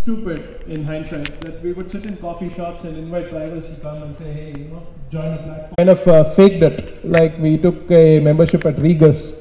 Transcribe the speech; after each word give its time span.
stupid 0.00 0.62
in 0.66 0.84
hindsight 0.84 1.40
that 1.40 1.62
we 1.62 1.72
would 1.72 1.90
sit 1.90 2.04
in 2.04 2.16
coffee 2.16 2.50
shops 2.54 2.84
and 2.84 2.96
invite 2.96 3.30
drivers 3.30 3.66
to 3.66 3.74
come 3.76 4.02
and 4.02 4.16
say, 4.18 4.32
hey, 4.32 4.54
you 4.58 4.68
know, 4.72 4.82
join 5.10 5.32
a 5.32 5.38
platform. 5.38 5.74
Kind 5.78 5.90
of 5.90 6.08
uh, 6.08 6.24
faked 6.36 6.62
it. 6.62 7.04
Like 7.04 7.38
we 7.38 7.58
took 7.58 7.90
a 7.90 8.20
membership 8.20 8.64
at 8.66 8.78
Regus, 8.78 9.34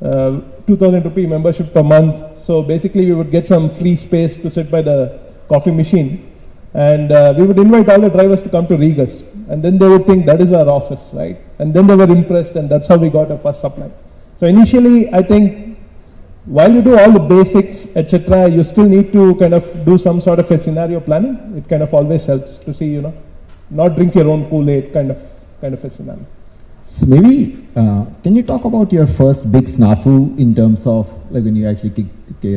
uh, 0.00 0.40
2000 0.66 1.04
rupee 1.04 1.26
membership 1.26 1.72
per 1.72 1.82
month. 1.82 2.42
So 2.42 2.62
basically, 2.62 3.06
we 3.06 3.14
would 3.14 3.30
get 3.30 3.46
some 3.46 3.68
free 3.68 3.96
space 3.96 4.36
to 4.38 4.50
sit 4.50 4.70
by 4.70 4.82
the 4.82 5.20
coffee 5.48 5.70
machine. 5.70 6.28
And 6.74 7.12
uh, 7.12 7.34
we 7.36 7.44
would 7.44 7.58
invite 7.58 7.88
all 7.88 8.00
the 8.00 8.08
drivers 8.08 8.40
to 8.42 8.48
come 8.48 8.66
to 8.68 8.76
Regus. 8.76 9.22
And 9.48 9.62
then 9.62 9.78
they 9.78 9.88
would 9.88 10.06
think 10.06 10.24
that 10.26 10.40
is 10.40 10.52
our 10.52 10.68
office, 10.68 11.08
right? 11.12 11.38
And 11.58 11.74
then 11.74 11.86
they 11.86 11.94
were 11.94 12.10
impressed, 12.10 12.52
and 12.52 12.70
that's 12.70 12.88
how 12.88 12.96
we 12.96 13.10
got 13.10 13.30
our 13.30 13.38
first 13.38 13.60
supply. 13.60 13.90
So 14.38 14.46
initially, 14.46 15.12
I 15.12 15.22
think 15.22 15.71
while 16.44 16.72
you 16.72 16.82
do 16.82 16.98
all 16.98 17.12
the 17.12 17.20
basics, 17.20 17.94
etc., 17.96 18.48
you 18.48 18.64
still 18.64 18.88
need 18.88 19.12
to 19.12 19.34
kind 19.36 19.54
of 19.54 19.84
do 19.84 19.96
some 19.96 20.20
sort 20.20 20.40
of 20.40 20.50
a 20.50 20.58
scenario 20.58 20.98
planning. 21.00 21.56
It 21.56 21.68
kind 21.68 21.82
of 21.82 21.94
always 21.94 22.26
helps 22.26 22.58
to 22.58 22.74
see, 22.74 22.86
you 22.86 23.02
know, 23.02 23.14
not 23.70 23.94
drink 23.94 24.14
your 24.14 24.28
own 24.28 24.48
Kool-Aid 24.50 24.92
kind 24.92 25.10
of 25.12 25.22
kind 25.60 25.74
of 25.74 25.84
a 25.84 25.90
scenario. 25.90 26.26
So 26.90 27.06
maybe 27.06 27.68
uh, 27.76 28.04
can 28.22 28.34
you 28.34 28.42
talk 28.42 28.64
about 28.64 28.92
your 28.92 29.06
first 29.06 29.50
big 29.50 29.64
snafu 29.64 30.38
in 30.38 30.54
terms 30.54 30.86
of 30.86 31.08
like 31.30 31.44
when 31.44 31.56
you 31.56 31.68
actually 31.68 31.90
kick, 31.90 32.06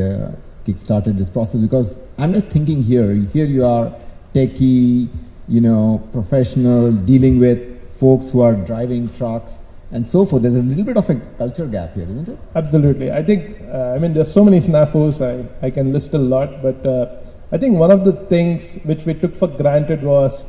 uh, 0.04 0.32
kick 0.66 0.78
started 0.78 1.18
this 1.18 1.30
process? 1.30 1.62
Because 1.62 2.00
I'm 2.18 2.34
just 2.34 2.50
thinking 2.50 2.82
here, 2.82 3.14
here 3.14 3.46
you 3.46 3.66
are 3.66 3.94
techie, 4.34 5.08
you 5.48 5.62
know, 5.62 6.02
professional, 6.12 6.92
dealing 6.92 7.40
with 7.40 7.94
folks 7.94 8.32
who 8.32 8.42
are 8.42 8.56
driving 8.56 9.14
trucks 9.14 9.62
and 9.92 10.08
so 10.08 10.26
forth. 10.26 10.42
There's 10.44 10.56
a 10.56 10.62
little 10.62 10.84
bit 10.84 10.98
of 10.98 11.10
a 11.10 11.16
culture 11.38 11.68
gap 11.68 11.94
here, 11.94 12.04
isn't 12.04 12.30
it? 12.30 12.40
Absolutely. 12.56 13.12
I 13.12 13.24
think, 13.24 13.62
uh, 13.62 13.94
I 13.96 14.00
mean, 14.00 14.14
there's 14.14 14.32
so 14.32 14.44
many 14.44 14.60
snafus, 14.60 15.22
I, 15.22 15.66
I 15.66 15.70
can 15.70 15.94
list 15.94 16.14
a 16.14 16.18
lot, 16.18 16.62
but 16.62 16.86
uh, 16.86 17.16
I 17.52 17.58
think 17.58 17.78
one 17.78 17.92
of 17.92 18.04
the 18.06 18.14
things 18.14 18.80
which 18.84 19.06
we 19.06 19.14
took 19.14 19.36
for 19.36 19.48
granted 19.48 20.02
was 20.04 20.46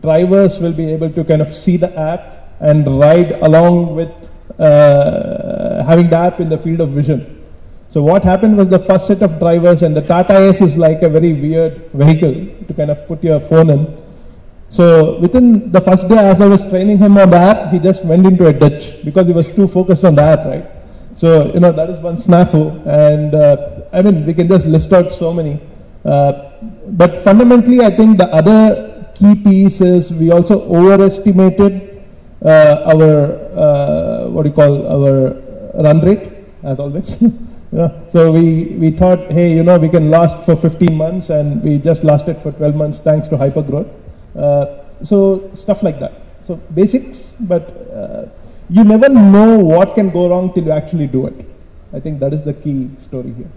drivers 0.00 0.60
will 0.60 0.72
be 0.72 0.90
able 0.90 1.10
to 1.10 1.24
kind 1.24 1.42
of 1.42 1.54
see 1.54 1.76
the 1.76 1.92
app 1.98 2.56
and 2.60 2.86
ride 2.98 3.32
along 3.42 3.96
with 3.96 4.12
uh, 4.58 5.84
having 5.84 6.08
the 6.08 6.16
app 6.16 6.40
in 6.40 6.48
the 6.48 6.58
field 6.58 6.80
of 6.80 6.90
vision. 6.90 7.42
So 7.88 8.02
what 8.02 8.24
happened 8.24 8.56
was 8.56 8.68
the 8.68 8.78
first 8.78 9.06
set 9.06 9.20
of 9.22 9.38
drivers 9.38 9.82
and 9.82 9.94
the 9.94 10.00
Tata 10.00 10.38
is 10.44 10.78
like 10.78 11.02
a 11.02 11.08
very 11.10 11.34
weird 11.34 11.90
vehicle 11.92 12.66
to 12.66 12.74
kind 12.74 12.90
of 12.90 13.06
put 13.06 13.22
your 13.22 13.40
phone 13.40 13.68
in. 13.68 14.11
So 14.72 15.18
within 15.20 15.70
the 15.70 15.82
first 15.82 16.08
day 16.08 16.16
as 16.16 16.40
I 16.40 16.46
was 16.46 16.62
training 16.70 16.96
him 16.96 17.18
on 17.18 17.28
the 17.28 17.36
app, 17.36 17.70
he 17.70 17.78
just 17.78 18.02
went 18.06 18.24
into 18.24 18.46
a 18.46 18.54
ditch 18.54 19.04
because 19.04 19.26
he 19.26 19.34
was 19.34 19.48
too 19.54 19.68
focused 19.68 20.02
on 20.02 20.14
the 20.14 20.22
app, 20.22 20.46
right? 20.46 20.64
So, 21.14 21.52
you 21.52 21.60
know, 21.60 21.72
that 21.72 21.90
is 21.90 21.98
one 21.98 22.16
snafu. 22.16 22.80
And 22.86 23.34
uh, 23.34 23.82
I 23.92 24.00
mean, 24.00 24.24
we 24.24 24.32
can 24.32 24.48
just 24.48 24.66
list 24.66 24.90
out 24.94 25.12
so 25.12 25.30
many. 25.30 25.60
Uh, 26.06 26.50
but 26.88 27.18
fundamentally, 27.18 27.80
I 27.84 27.90
think 27.90 28.16
the 28.16 28.28
other 28.28 29.12
key 29.14 29.34
piece 29.34 29.82
is 29.82 30.10
we 30.10 30.30
also 30.30 30.62
overestimated 30.62 32.02
uh, 32.42 32.94
our, 32.94 33.12
uh, 33.54 34.28
what 34.30 34.44
do 34.44 34.48
you 34.48 34.54
call, 34.54 34.88
our 34.88 35.36
run 35.84 36.00
rate, 36.00 36.32
as 36.62 36.78
always. 36.78 37.22
So 38.12 38.30
we, 38.30 38.76
we 38.78 38.90
thought, 38.90 39.30
hey, 39.30 39.54
you 39.54 39.62
know, 39.62 39.78
we 39.78 39.88
can 39.88 40.10
last 40.10 40.44
for 40.44 40.54
15 40.54 40.94
months 40.94 41.30
and 41.30 41.62
we 41.62 41.78
just 41.78 42.04
lasted 42.04 42.36
for 42.42 42.52
12 42.52 42.76
months 42.76 42.98
thanks 42.98 43.28
to 43.28 43.38
hyper 43.38 43.62
growth. 43.62 43.86
Uh, 43.88 44.01
so 45.02 45.50
stuff 45.54 45.82
like 45.82 45.98
that. 46.00 46.12
So 46.44 46.56
basics, 46.74 47.32
but 47.38 47.68
uh, 47.92 48.26
you 48.68 48.84
never 48.84 49.08
know 49.08 49.58
what 49.58 49.94
can 49.94 50.10
go 50.10 50.28
wrong 50.28 50.52
till 50.52 50.64
you 50.64 50.72
actually 50.72 51.06
do 51.06 51.26
it. 51.26 51.34
I 51.92 52.00
think 52.00 52.20
that 52.20 52.32
is 52.32 52.42
the 52.42 52.54
key 52.54 52.90
story 52.98 53.32
here. 53.32 53.50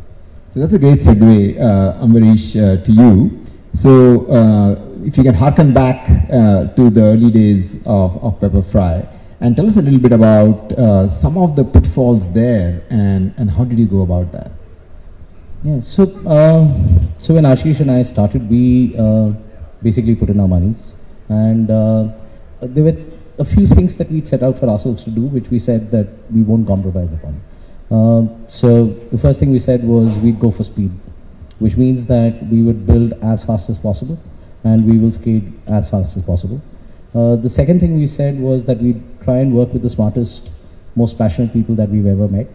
So 0.53 0.59
that's 0.59 0.73
a 0.73 0.79
great 0.79 0.99
segue, 0.99 1.59
uh, 1.59 2.05
Ambarish, 2.05 2.55
uh, 2.55 2.83
to 2.85 2.91
you. 2.91 3.45
So 3.73 4.25
uh, 4.27 4.71
if 5.03 5.17
you 5.17 5.23
can 5.23 5.33
harken 5.33 5.73
back 5.73 6.09
uh, 6.31 6.67
to 6.75 6.89
the 6.89 7.01
early 7.01 7.31
days 7.31 7.75
of, 7.85 8.23
of 8.23 8.39
Pepperfry 8.39 9.07
and 9.41 9.55
tell 9.55 9.67
us 9.67 9.77
a 9.77 9.81
little 9.81 9.99
bit 9.99 10.13
about 10.13 10.71
uh, 10.73 11.07
some 11.07 11.37
of 11.37 11.55
the 11.55 11.63
pitfalls 11.65 12.31
there 12.31 12.83
and, 12.89 13.33
and 13.37 13.51
how 13.51 13.65
did 13.65 13.79
you 13.79 13.85
go 13.85 14.01
about 14.01 14.31
that? 14.31 14.51
Yeah, 15.63 15.79
so, 15.79 16.03
uh, 16.25 16.71
so 17.17 17.33
when 17.33 17.43
Ashish 17.43 17.81
and 17.81 17.91
I 17.91 18.03
started, 18.03 18.49
we 18.49 18.95
basically 19.87 20.15
put 20.21 20.29
in 20.33 20.39
our 20.39 20.47
monies. 20.47 20.95
And 21.29 21.69
uh, 21.69 22.09
there 22.61 22.83
were 22.83 22.97
a 23.37 23.45
few 23.45 23.65
things 23.67 23.97
that 23.97 24.11
we 24.11 24.23
set 24.33 24.43
out 24.43 24.59
for 24.59 24.67
ourselves 24.69 25.03
to 25.03 25.11
do, 25.11 25.25
which 25.37 25.49
we 25.49 25.59
said 25.59 25.91
that 25.91 26.07
we 26.31 26.43
won't 26.43 26.67
compromise 26.67 27.13
upon. 27.13 27.41
Uh, 27.95 28.21
so 28.49 28.69
the 29.15 29.17
first 29.17 29.39
thing 29.39 29.51
we 29.51 29.59
said 29.59 29.83
was 29.83 30.17
we'd 30.19 30.39
go 30.39 30.51
for 30.51 30.63
speed, 30.63 30.91
which 31.59 31.77
means 31.77 32.07
that 32.07 32.43
we 32.51 32.63
would 32.63 32.85
build 32.85 33.13
as 33.33 33.45
fast 33.45 33.69
as 33.69 33.77
possible 33.77 34.17
and 34.63 34.85
we 34.91 34.97
will 34.97 35.11
skate 35.11 35.43
as 35.67 35.89
fast 35.89 36.17
as 36.17 36.23
possible. 36.25 36.61
Uh, 37.13 37.35
the 37.35 37.49
second 37.49 37.79
thing 37.79 37.97
we 37.97 38.07
said 38.07 38.39
was 38.39 38.65
that 38.65 38.79
we'd 38.79 39.01
try 39.21 39.37
and 39.37 39.55
work 39.55 39.71
with 39.71 39.83
the 39.83 39.89
smartest, 39.89 40.49
most 40.95 41.17
passionate 41.17 41.53
people 41.53 41.75
that 41.75 41.89
we've 41.89 42.07
ever 42.07 42.27
met. 42.27 42.47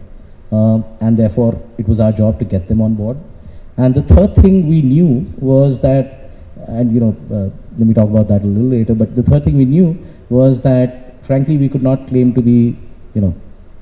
Uh, 0.51 0.81
and 0.99 1.15
therefore, 1.17 1.53
it 1.77 1.87
was 1.87 2.01
our 2.01 2.11
job 2.11 2.37
to 2.37 2.45
get 2.45 2.67
them 2.67 2.81
on 2.81 2.93
board. 2.93 3.17
And 3.77 3.95
the 3.95 4.01
third 4.01 4.35
thing 4.35 4.67
we 4.67 4.81
knew 4.81 5.25
was 5.37 5.79
that 5.81 6.20
and 6.67 6.93
you 6.93 6.99
know, 6.99 7.15
uh, 7.31 7.49
let 7.77 7.87
me 7.87 7.93
talk 7.93 8.09
about 8.09 8.27
that 8.27 8.41
a 8.43 8.45
little 8.45 8.69
later. 8.69 8.95
But 8.95 9.15
the 9.15 9.23
third 9.23 9.43
thing 9.43 9.57
we 9.57 9.65
knew 9.65 9.97
was 10.29 10.61
that, 10.61 11.23
frankly, 11.23 11.57
we 11.57 11.69
could 11.69 11.83
not 11.83 12.07
claim 12.07 12.33
to 12.33 12.41
be, 12.41 12.77
you 13.13 13.21
know, 13.21 13.35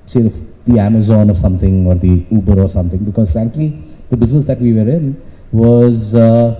say 0.05 0.21
the, 0.21 0.45
the 0.65 0.79
Amazon 0.79 1.29
of 1.29 1.37
something 1.37 1.85
or 1.87 1.95
the 1.95 2.25
Uber 2.29 2.61
or 2.61 2.69
something, 2.69 3.03
because 3.03 3.31
frankly, 3.31 3.81
the 4.09 4.17
business 4.17 4.45
that 4.45 4.59
we 4.59 4.73
were 4.73 4.89
in 4.89 5.21
was 5.51 6.15
uh, 6.15 6.59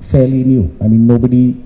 fairly 0.00 0.44
new. 0.44 0.76
I 0.80 0.88
mean, 0.88 1.06
nobody 1.06 1.64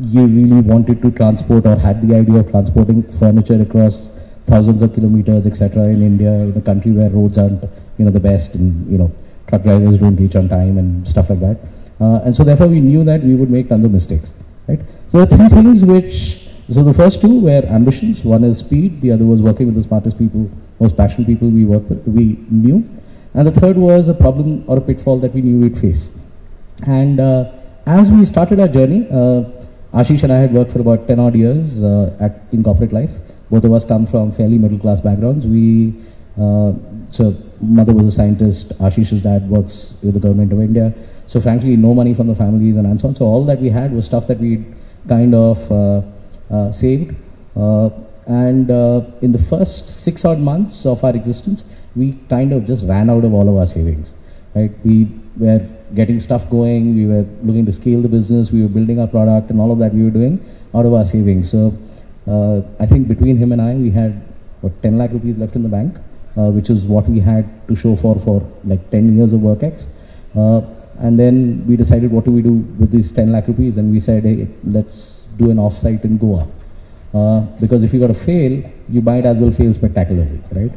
you 0.00 0.26
really 0.26 0.60
wanted 0.60 1.02
to 1.02 1.10
transport 1.10 1.66
or 1.66 1.76
had 1.76 2.06
the 2.06 2.14
idea 2.14 2.36
of 2.36 2.50
transporting 2.50 3.02
furniture 3.18 3.60
across 3.60 4.10
thousands 4.46 4.80
of 4.80 4.94
kilometers, 4.94 5.46
etc., 5.46 5.84
in 5.84 6.02
India, 6.02 6.32
in 6.32 6.56
a 6.56 6.60
country 6.60 6.92
where 6.92 7.10
roads 7.10 7.36
aren't, 7.36 7.62
you 7.98 8.04
know, 8.04 8.10
the 8.10 8.20
best, 8.20 8.54
and 8.54 8.90
you 8.90 8.96
know, 8.96 9.10
truck 9.48 9.62
drivers 9.62 9.98
don't 9.98 10.16
reach 10.16 10.36
on 10.36 10.48
time 10.48 10.78
and 10.78 11.06
stuff 11.06 11.28
like 11.30 11.40
that. 11.40 11.58
Uh, 12.00 12.20
and 12.24 12.34
so 12.34 12.44
therefore 12.44 12.68
we 12.68 12.80
knew 12.80 13.04
that 13.04 13.22
we 13.22 13.34
would 13.34 13.50
make 13.50 13.68
tons 13.68 13.84
of 13.84 13.92
mistakes, 13.92 14.32
right? 14.68 14.80
So 15.10 15.24
the 15.24 15.36
three 15.36 15.48
things 15.48 15.84
which, 15.84 16.48
so 16.70 16.84
the 16.84 16.92
first 16.92 17.20
two 17.20 17.40
were 17.40 17.64
ambitions. 17.66 18.24
One 18.24 18.44
is 18.44 18.58
speed. 18.58 19.00
The 19.00 19.12
other 19.12 19.24
was 19.24 19.40
working 19.42 19.66
with 19.66 19.74
the 19.74 19.82
smartest 19.82 20.18
people, 20.18 20.50
most 20.78 20.96
passionate 20.96 21.26
people 21.26 21.48
we 21.48 21.64
work 21.64 21.88
with, 21.88 22.06
we 22.06 22.38
knew. 22.50 22.88
And 23.34 23.46
the 23.46 23.52
third 23.52 23.76
was 23.76 24.08
a 24.08 24.14
problem 24.14 24.64
or 24.66 24.78
a 24.78 24.80
pitfall 24.80 25.18
that 25.20 25.34
we 25.34 25.42
knew 25.42 25.60
we'd 25.60 25.78
face. 25.78 26.18
And 26.86 27.18
uh, 27.18 27.52
as 27.86 28.10
we 28.10 28.24
started 28.24 28.60
our 28.60 28.68
journey, 28.68 29.06
uh, 29.10 29.44
Ashish 29.92 30.22
and 30.22 30.32
I 30.32 30.36
had 30.36 30.52
worked 30.52 30.72
for 30.72 30.80
about 30.80 31.06
10 31.06 31.18
odd 31.18 31.34
years 31.34 31.82
uh, 31.82 32.16
at, 32.20 32.42
in 32.52 32.62
corporate 32.62 32.92
life. 32.92 33.12
Both 33.50 33.64
of 33.64 33.72
us 33.72 33.84
come 33.84 34.06
from 34.06 34.32
fairly 34.32 34.58
middle 34.58 34.78
class 34.78 35.00
backgrounds. 35.00 35.46
We, 35.46 35.94
uh, 36.38 36.72
so 37.10 37.34
mother 37.60 37.94
was 37.94 38.06
a 38.06 38.12
scientist, 38.12 38.78
Ashish's 38.78 39.22
dad 39.22 39.48
works 39.48 39.98
with 40.02 40.14
the 40.14 40.20
government 40.20 40.52
of 40.52 40.60
India. 40.60 40.92
So 41.28 41.42
frankly, 41.42 41.76
no 41.76 41.94
money 41.94 42.14
from 42.14 42.26
the 42.26 42.34
families 42.34 42.76
and 42.76 43.00
so 43.00 43.08
on. 43.08 43.14
So 43.14 43.26
all 43.26 43.44
that 43.44 43.60
we 43.60 43.68
had 43.68 43.92
was 43.92 44.06
stuff 44.06 44.26
that 44.28 44.38
we 44.38 44.64
kind 45.06 45.34
of 45.34 45.70
uh, 45.70 46.02
uh, 46.50 46.72
saved. 46.72 47.14
Uh, 47.54 47.90
and 48.26 48.70
uh, 48.70 49.02
in 49.20 49.32
the 49.32 49.38
first 49.38 49.90
six 49.90 50.24
odd 50.24 50.38
months 50.38 50.86
of 50.86 51.04
our 51.04 51.14
existence, 51.14 51.64
we 51.94 52.14
kind 52.30 52.52
of 52.52 52.66
just 52.66 52.86
ran 52.86 53.10
out 53.10 53.24
of 53.24 53.34
all 53.34 53.46
of 53.46 53.56
our 53.56 53.66
savings. 53.66 54.14
Right? 54.54 54.70
We 54.84 55.08
were 55.36 55.66
getting 55.94 56.18
stuff 56.18 56.48
going. 56.48 56.94
We 56.96 57.06
were 57.06 57.26
looking 57.42 57.66
to 57.66 57.72
scale 57.74 58.00
the 58.00 58.08
business. 58.08 58.50
We 58.50 58.62
were 58.62 58.68
building 58.68 58.98
our 58.98 59.06
product, 59.06 59.50
and 59.50 59.60
all 59.60 59.70
of 59.70 59.78
that 59.80 59.92
we 59.92 60.04
were 60.04 60.10
doing 60.10 60.40
out 60.74 60.86
of 60.86 60.94
our 60.94 61.04
savings. 61.04 61.50
So 61.50 61.74
uh, 62.26 62.62
I 62.80 62.86
think 62.86 63.06
between 63.06 63.36
him 63.36 63.52
and 63.52 63.60
I, 63.60 63.74
we 63.74 63.90
had 63.90 64.12
what 64.62 64.80
10 64.82 64.96
lakh 64.96 65.12
rupees 65.12 65.36
left 65.36 65.56
in 65.56 65.62
the 65.62 65.68
bank, 65.68 65.96
uh, 66.38 66.50
which 66.50 66.70
is 66.70 66.86
what 66.86 67.06
we 67.06 67.20
had 67.20 67.46
to 67.68 67.76
show 67.76 67.96
for 67.96 68.14
for 68.18 68.40
like 68.64 68.90
10 68.90 69.14
years 69.16 69.34
of 69.34 69.40
WorkX. 69.40 69.88
And 71.00 71.18
then 71.18 71.66
we 71.66 71.76
decided 71.76 72.10
what 72.10 72.24
do 72.24 72.32
we 72.32 72.42
do 72.42 72.54
with 72.80 72.90
these 72.90 73.12
10 73.12 73.32
lakh 73.32 73.48
rupees 73.48 73.78
and 73.78 73.92
we 73.92 74.00
said, 74.00 74.24
hey, 74.24 74.48
let's 74.64 75.24
do 75.36 75.50
an 75.50 75.58
offsite 75.58 76.04
in 76.04 76.18
Goa. 76.18 76.46
Uh, 77.14 77.40
because 77.60 77.82
if 77.84 77.94
you 77.94 78.00
got 78.00 78.08
to 78.08 78.14
fail, 78.14 78.62
you 78.88 79.00
might 79.00 79.24
as 79.24 79.38
well 79.38 79.50
fail 79.50 79.72
spectacularly, 79.72 80.42
right? 80.52 80.72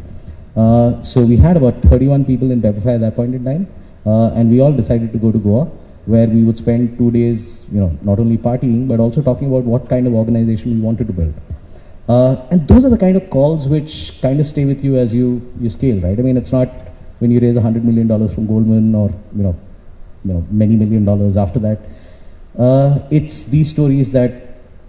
Uh, 0.56 1.02
so 1.02 1.22
we 1.22 1.38
had 1.38 1.58
about 1.58 1.82
31 1.82 2.26
people 2.26 2.52
in 2.52 2.62
Pepperfry 2.62 2.96
at 2.96 3.02
that 3.02 3.16
point 3.16 3.34
in 3.34 3.44
time, 3.44 3.68
uh, 4.06 4.32
and 4.34 4.50
we 4.50 4.60
all 4.62 4.72
decided 4.72 5.12
to 5.12 5.18
go 5.18 5.32
to 5.32 5.40
Goa, 5.40 5.66
where 6.06 6.28
we 6.28 6.44
would 6.44 6.58
spend 6.58 6.98
two 6.98 7.12
days, 7.12 7.66
you 7.72 7.80
know, 7.80 7.98
not 8.02 8.20
only 8.20 8.38
partying, 8.38 8.88
but 8.88 9.00
also 9.00 9.22
talking 9.22 9.48
about 9.48 9.64
what 9.64 9.90
kind 9.90 10.08
of 10.08 10.14
organization 10.14 10.74
we 10.74 10.82
wanted 10.82 11.08
to 11.08 11.14
build. 11.14 11.34
Uh, 12.08 12.36
and 12.50 12.68
those 12.68 12.86
are 12.86 12.90
the 12.90 12.98
kind 12.98 13.16
of 13.16 13.30
calls 13.30 13.68
which 13.68 14.20
kind 14.22 14.40
of 14.40 14.46
stay 14.46 14.66
with 14.66 14.84
you 14.84 14.98
as 14.98 15.14
you, 15.14 15.42
you 15.60 15.70
scale, 15.70 16.02
right? 16.02 16.18
I 16.18 16.22
mean, 16.22 16.38
it's 16.38 16.52
not 16.52 16.68
when 17.20 17.32
you 17.32 17.40
raise 17.40 17.56
$100 17.56 17.84
million 17.84 18.08
from 18.28 18.48
Goldman 18.48 18.96
or, 18.96 19.10
you 19.36 19.44
know, 19.44 19.56
you 20.26 20.34
know, 20.34 20.46
many 20.52 20.76
million 20.76 21.06
dollars 21.06 21.38
after 21.38 21.60
that. 21.60 21.80
Uh, 22.58 23.00
it's 23.10 23.46
these 23.46 23.70
stories 23.72 24.12
that 24.12 24.32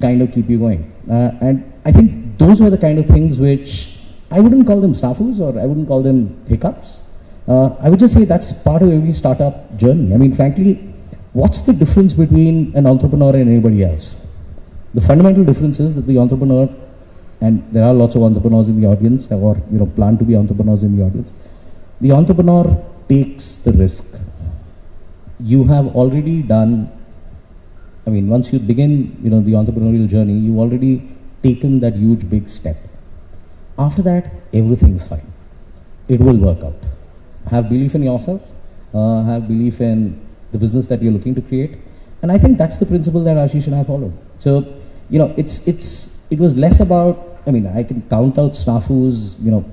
kind 0.01 0.21
of 0.23 0.33
keep 0.33 0.49
you 0.49 0.59
going. 0.59 0.93
Uh, 1.09 1.31
and 1.41 1.73
I 1.85 1.93
think 1.93 2.39
those 2.39 2.61
were 2.61 2.71
the 2.71 2.79
kind 2.79 2.99
of 2.99 3.07
things 3.07 3.39
which 3.39 3.99
I 4.31 4.41
wouldn't 4.41 4.67
call 4.67 4.81
them 4.81 4.95
snafus 4.95 5.41
or 5.41 5.59
I 5.61 5.67
wouldn't 5.67 5.89
call 5.89 6.03
them 6.03 6.45
hiccups, 6.49 7.03
Uh, 7.47 7.75
I 7.81 7.89
would 7.91 7.99
just 7.99 8.15
say 8.15 8.25
that's 8.25 8.53
part 8.63 8.83
of 8.83 8.93
every 8.93 9.13
startup 9.13 9.77
journey. 9.77 10.15
I 10.15 10.17
mean, 10.17 10.33
frankly, 10.33 10.75
what's 11.33 11.63
the 11.63 11.73
difference 11.73 12.13
between 12.15 12.73
an 12.77 12.87
entrepreneur 12.87 13.35
and 13.35 13.51
anybody 13.51 13.83
else? 13.83 14.15
The 14.95 15.01
fundamental 15.01 15.45
difference 15.45 15.81
is 15.81 15.95
that 15.97 16.07
the 16.07 16.19
entrepreneur, 16.19 16.69
and 17.41 17.65
there 17.73 17.85
are 17.85 17.95
lots 17.95 18.15
of 18.15 18.23
entrepreneurs 18.23 18.69
in 18.69 18.81
the 18.81 18.87
audience, 18.87 19.31
or 19.33 19.57
you 19.73 19.79
know, 19.79 19.87
plan 19.87 20.19
to 20.19 20.25
be 20.25 20.37
entrepreneurs 20.37 20.85
in 20.85 20.97
the 20.97 21.05
audience. 21.05 21.33
The 22.01 22.13
entrepreneur 22.13 22.65
takes 23.09 23.57
the 23.57 23.73
risk. 23.73 24.05
You 25.43 25.65
have 25.65 25.95
already 25.97 26.43
done. 26.43 26.91
I 28.07 28.11
mean, 28.11 28.29
once 28.29 28.53
you 28.53 28.59
begin, 28.59 29.17
you 29.23 29.31
know, 29.31 29.41
the 29.41 29.53
entrepreneurial 29.53 30.09
journey, 30.09 30.35
you've 30.35 30.59
already 30.59 31.09
taken 31.43 31.81
that 31.81 31.95
huge 31.95 32.29
big 32.31 32.49
step. 32.49 32.77
After 33.79 34.03
that, 34.03 34.31
everything's 34.53 35.07
fine. 35.07 35.27
It 36.09 36.21
will 36.21 36.37
work 36.37 36.63
out. 36.63 36.75
Have 37.51 37.69
belief 37.69 37.95
in 37.95 38.03
yourself. 38.03 38.49
Uh, 38.95 39.23
have 39.25 39.49
belief 39.49 39.81
in 39.81 40.21
the 40.53 40.59
business 40.59 40.87
that 40.89 41.03
you're 41.03 41.13
looking 41.13 41.35
to 41.35 41.43
create. 41.43 41.79
And 42.23 42.31
I 42.31 42.39
think 42.39 42.59
that's 42.59 42.77
the 42.79 42.87
principle 42.87 43.25
that 43.25 43.37
Ashish 43.37 43.67
and 43.67 43.75
I 43.75 43.85
followed. 43.85 44.13
So, 44.39 44.65
you 45.11 45.19
know, 45.19 45.35
it's 45.37 45.67
it's 45.67 46.23
it 46.31 46.39
was 46.39 46.57
less 46.57 46.81
about. 46.81 47.41
I 47.47 47.51
mean, 47.51 47.67
I 47.67 47.83
can 47.83 48.03
count 48.03 48.39
out 48.39 48.53
snafus, 48.53 49.35
you 49.41 49.51
know, 49.51 49.65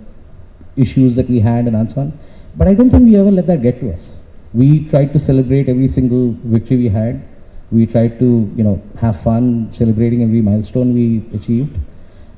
issues 0.76 1.16
that 1.18 1.30
we 1.30 1.40
had 1.40 1.68
and 1.68 1.92
so 1.92 2.02
on. 2.02 2.14
But 2.56 2.68
I 2.68 2.74
don't 2.74 2.90
think 2.90 3.04
we 3.04 3.16
ever 3.18 3.30
let 3.30 3.46
that 3.48 3.62
get 3.62 3.80
to 3.82 3.94
us. 3.94 4.12
We 4.54 4.88
tried 4.90 5.14
to 5.14 5.20
celebrate 5.20 5.70
every 5.70 5.88
single 5.88 6.32
victory 6.44 6.78
we 6.78 6.90
had. 6.90 7.24
We 7.72 7.86
tried 7.86 8.18
to, 8.20 8.52
you 8.56 8.64
know, 8.64 8.82
have 9.00 9.22
fun 9.22 9.72
celebrating 9.72 10.24
every 10.24 10.42
milestone 10.42 10.94
we 10.94 11.24
achieved, 11.34 11.78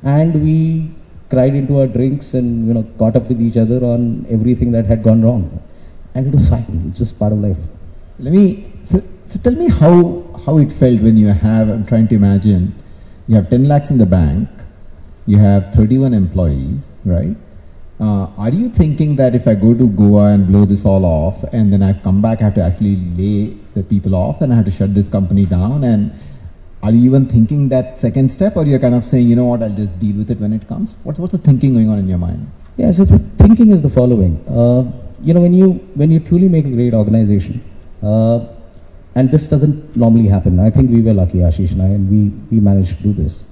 and 0.03 0.43
we 0.43 0.91
cried 1.29 1.55
into 1.55 1.79
our 1.79 1.87
drinks 1.87 2.33
and 2.33 2.67
you 2.67 2.73
know 2.73 2.83
caught 2.99 3.15
up 3.15 3.29
with 3.29 3.41
each 3.41 3.55
other 3.55 3.79
on 3.85 4.25
everything 4.29 4.71
that 4.73 4.85
had 4.85 5.01
gone 5.01 5.21
wrong. 5.21 5.61
And 6.13 6.27
it 6.27 6.33
was 6.33 6.49
fine. 6.49 6.87
It's 6.89 6.99
just 6.99 7.17
part 7.17 7.31
of 7.31 7.39
life. 7.39 7.57
Let 8.19 8.33
me, 8.33 8.71
so, 8.83 9.01
so 9.27 9.39
tell 9.39 9.53
me 9.53 9.69
how, 9.69 10.27
how 10.45 10.57
it 10.57 10.71
felt 10.71 10.99
when 11.01 11.15
you 11.17 11.27
have, 11.27 11.69
I'm 11.69 11.85
trying 11.85 12.07
to 12.09 12.15
imagine, 12.15 12.75
you 13.27 13.35
have 13.35 13.49
10 13.49 13.67
lakhs 13.67 13.89
in 13.89 13.97
the 13.97 14.05
bank, 14.05 14.49
you 15.25 15.37
have 15.37 15.73
31 15.73 16.13
employees, 16.13 16.97
right? 17.05 17.35
Uh, 18.01 18.25
are 18.35 18.49
you 18.49 18.67
thinking 18.67 19.15
that 19.15 19.35
if 19.35 19.47
I 19.47 19.53
go 19.53 19.75
to 19.75 19.87
Goa 19.87 20.33
and 20.33 20.47
blow 20.47 20.65
this 20.65 20.85
all 20.85 21.05
off 21.05 21.43
and 21.53 21.71
then 21.71 21.83
I 21.83 21.93
come 21.93 22.19
back, 22.19 22.41
I 22.41 22.45
have 22.45 22.55
to 22.55 22.63
actually 22.63 22.95
lay 22.95 23.55
the 23.75 23.83
people 23.83 24.15
off 24.15 24.41
and 24.41 24.51
I 24.51 24.55
have 24.55 24.65
to 24.65 24.71
shut 24.71 24.95
this 24.95 25.07
company 25.07 25.45
down? 25.45 25.83
And 25.83 26.11
are 26.81 26.91
you 26.91 27.05
even 27.05 27.27
thinking 27.27 27.69
that 27.69 27.99
second 27.99 28.31
step 28.31 28.57
or 28.57 28.65
you're 28.65 28.79
kind 28.79 28.95
of 28.95 29.05
saying, 29.05 29.27
you 29.27 29.35
know 29.35 29.45
what, 29.45 29.61
I'll 29.61 29.69
just 29.69 29.99
deal 29.99 30.15
with 30.15 30.31
it 30.31 30.39
when 30.39 30.51
it 30.51 30.67
comes? 30.67 30.95
What, 31.03 31.19
what's 31.19 31.33
the 31.33 31.37
thinking 31.37 31.73
going 31.73 31.89
on 31.89 31.99
in 31.99 32.07
your 32.07 32.17
mind? 32.17 32.49
Yeah, 32.75 32.91
so 32.91 33.05
the 33.05 33.19
thinking 33.19 33.69
is 33.69 33.83
the 33.83 33.89
following. 33.89 34.43
Uh, 34.47 34.91
you 35.21 35.35
know, 35.35 35.41
when 35.41 35.53
you 35.53 35.73
when 35.93 36.09
you 36.09 36.19
truly 36.19 36.47
make 36.47 36.65
a 36.65 36.71
great 36.71 36.95
organization, 36.95 37.63
uh, 38.01 38.39
and 39.13 39.29
this 39.29 39.47
doesn't 39.47 39.95
normally 39.95 40.27
happen. 40.27 40.59
I 40.59 40.71
think 40.71 40.89
we 40.89 41.01
were 41.01 41.13
lucky, 41.13 41.39
Ashish 41.39 41.73
and 41.73 41.83
I, 41.83 41.85
and 41.85 42.09
we 42.09 42.29
we 42.49 42.59
managed 42.59 42.97
to 42.97 43.03
do 43.03 43.13
this. 43.13 43.45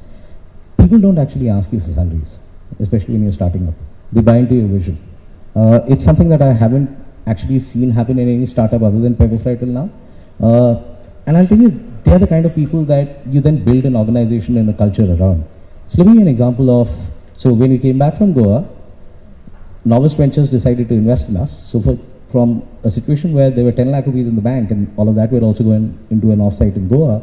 People 0.77 0.97
don't 0.97 1.19
actually 1.19 1.49
ask 1.49 1.71
you 1.71 1.79
for 1.79 1.91
salaries, 1.91 2.39
especially 2.79 3.13
when 3.13 3.23
you're 3.23 3.33
starting 3.33 3.67
up. 3.67 3.75
They 4.11 4.21
buy 4.21 4.37
into 4.37 4.55
your 4.55 4.67
vision. 4.67 4.97
Uh, 5.55 5.81
it's 5.87 6.03
something 6.03 6.29
that 6.29 6.41
I 6.41 6.53
haven't 6.53 6.89
actually 7.27 7.59
seen 7.59 7.91
happen 7.91 8.17
in 8.17 8.27
any 8.27 8.45
startup 8.45 8.81
other 8.81 8.99
than 8.99 9.15
Pepperfry 9.15 9.59
till 9.59 9.67
now. 9.67 9.89
Uh, 10.41 10.81
and 11.25 11.37
I'll 11.37 11.47
tell 11.47 11.57
you, 11.57 11.71
they're 12.03 12.19
the 12.19 12.27
kind 12.27 12.45
of 12.45 12.55
people 12.55 12.83
that 12.85 13.27
you 13.27 13.41
then 13.41 13.63
build 13.63 13.85
an 13.85 13.95
organization 13.95 14.57
and 14.57 14.69
a 14.69 14.73
culture 14.73 15.03
around. 15.03 15.45
So 15.89 15.99
let 15.99 16.07
me 16.07 16.13
give 16.13 16.15
you 16.15 16.21
an 16.21 16.27
example 16.27 16.81
of, 16.81 16.89
so 17.37 17.53
when 17.53 17.69
we 17.69 17.77
came 17.77 17.97
back 17.97 18.17
from 18.17 18.33
Goa, 18.33 18.67
Norwest 19.85 20.17
Ventures 20.17 20.49
decided 20.49 20.87
to 20.89 20.93
invest 20.95 21.29
in 21.29 21.37
us. 21.37 21.71
So 21.71 21.81
for, 21.81 21.97
from 22.31 22.63
a 22.83 22.89
situation 22.89 23.33
where 23.33 23.49
there 23.51 23.63
were 23.63 23.71
10 23.71 23.91
lakh 23.91 24.05
rupees 24.05 24.27
in 24.27 24.35
the 24.35 24.41
bank 24.41 24.71
and 24.71 24.91
all 24.97 25.09
of 25.09 25.15
that 25.15 25.31
were 25.31 25.41
also 25.41 25.63
going 25.63 25.97
into 26.09 26.31
an 26.31 26.39
offsite 26.39 26.75
in 26.75 26.87
Goa, 26.87 27.21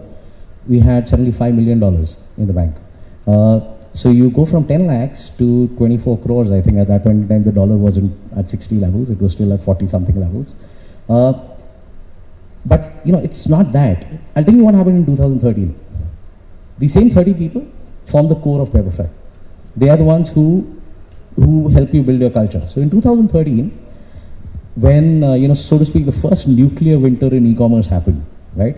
we 0.68 0.80
had 0.80 1.08
suddenly 1.08 1.32
$5 1.32 1.54
million 1.54 1.82
in 2.36 2.46
the 2.46 2.52
bank. 2.52 2.76
Uh, 3.26 3.60
so 3.96 4.10
you 4.10 4.30
go 4.30 4.44
from 4.44 4.66
10 4.66 4.86
lakhs 4.86 5.30
to 5.38 5.68
24 5.78 6.18
crores, 6.18 6.50
I 6.50 6.60
think 6.60 6.76
at 6.76 6.88
that 6.88 7.02
point 7.02 7.22
in 7.22 7.28
time 7.28 7.44
the 7.44 7.52
dollar 7.52 7.76
wasn't 7.76 8.12
at 8.36 8.50
60 8.50 8.76
levels, 8.76 9.08
it 9.08 9.20
was 9.20 9.32
still 9.32 9.52
at 9.54 9.62
40 9.62 9.86
something 9.86 10.20
levels. 10.20 10.54
Uh, 11.08 11.32
but 12.66 13.00
you 13.06 13.12
know, 13.12 13.20
it's 13.20 13.48
not 13.48 13.72
that. 13.72 14.06
I'll 14.34 14.44
tell 14.44 14.54
you 14.54 14.64
what 14.64 14.74
happened 14.74 14.98
in 14.98 15.06
2013. 15.06 15.74
The 16.78 16.88
same 16.88 17.08
30 17.08 17.34
people 17.34 17.66
form 18.04 18.28
the 18.28 18.34
core 18.34 18.60
of 18.60 18.68
Pepperfry. 18.68 19.08
They 19.76 19.88
are 19.88 19.96
the 19.96 20.04
ones 20.04 20.30
who 20.32 20.48
who 21.36 21.68
help 21.68 21.92
you 21.94 22.02
build 22.02 22.20
your 22.20 22.30
culture. 22.30 22.66
So 22.68 22.80
in 22.80 22.90
2013, 22.90 23.70
when 24.74 25.24
uh, 25.24 25.34
you 25.34 25.48
know, 25.48 25.54
so 25.54 25.78
to 25.78 25.86
speak, 25.86 26.04
the 26.04 26.12
first 26.12 26.48
nuclear 26.48 26.98
winter 26.98 27.28
in 27.34 27.46
e-commerce 27.46 27.86
happened, 27.86 28.24
right? 28.54 28.76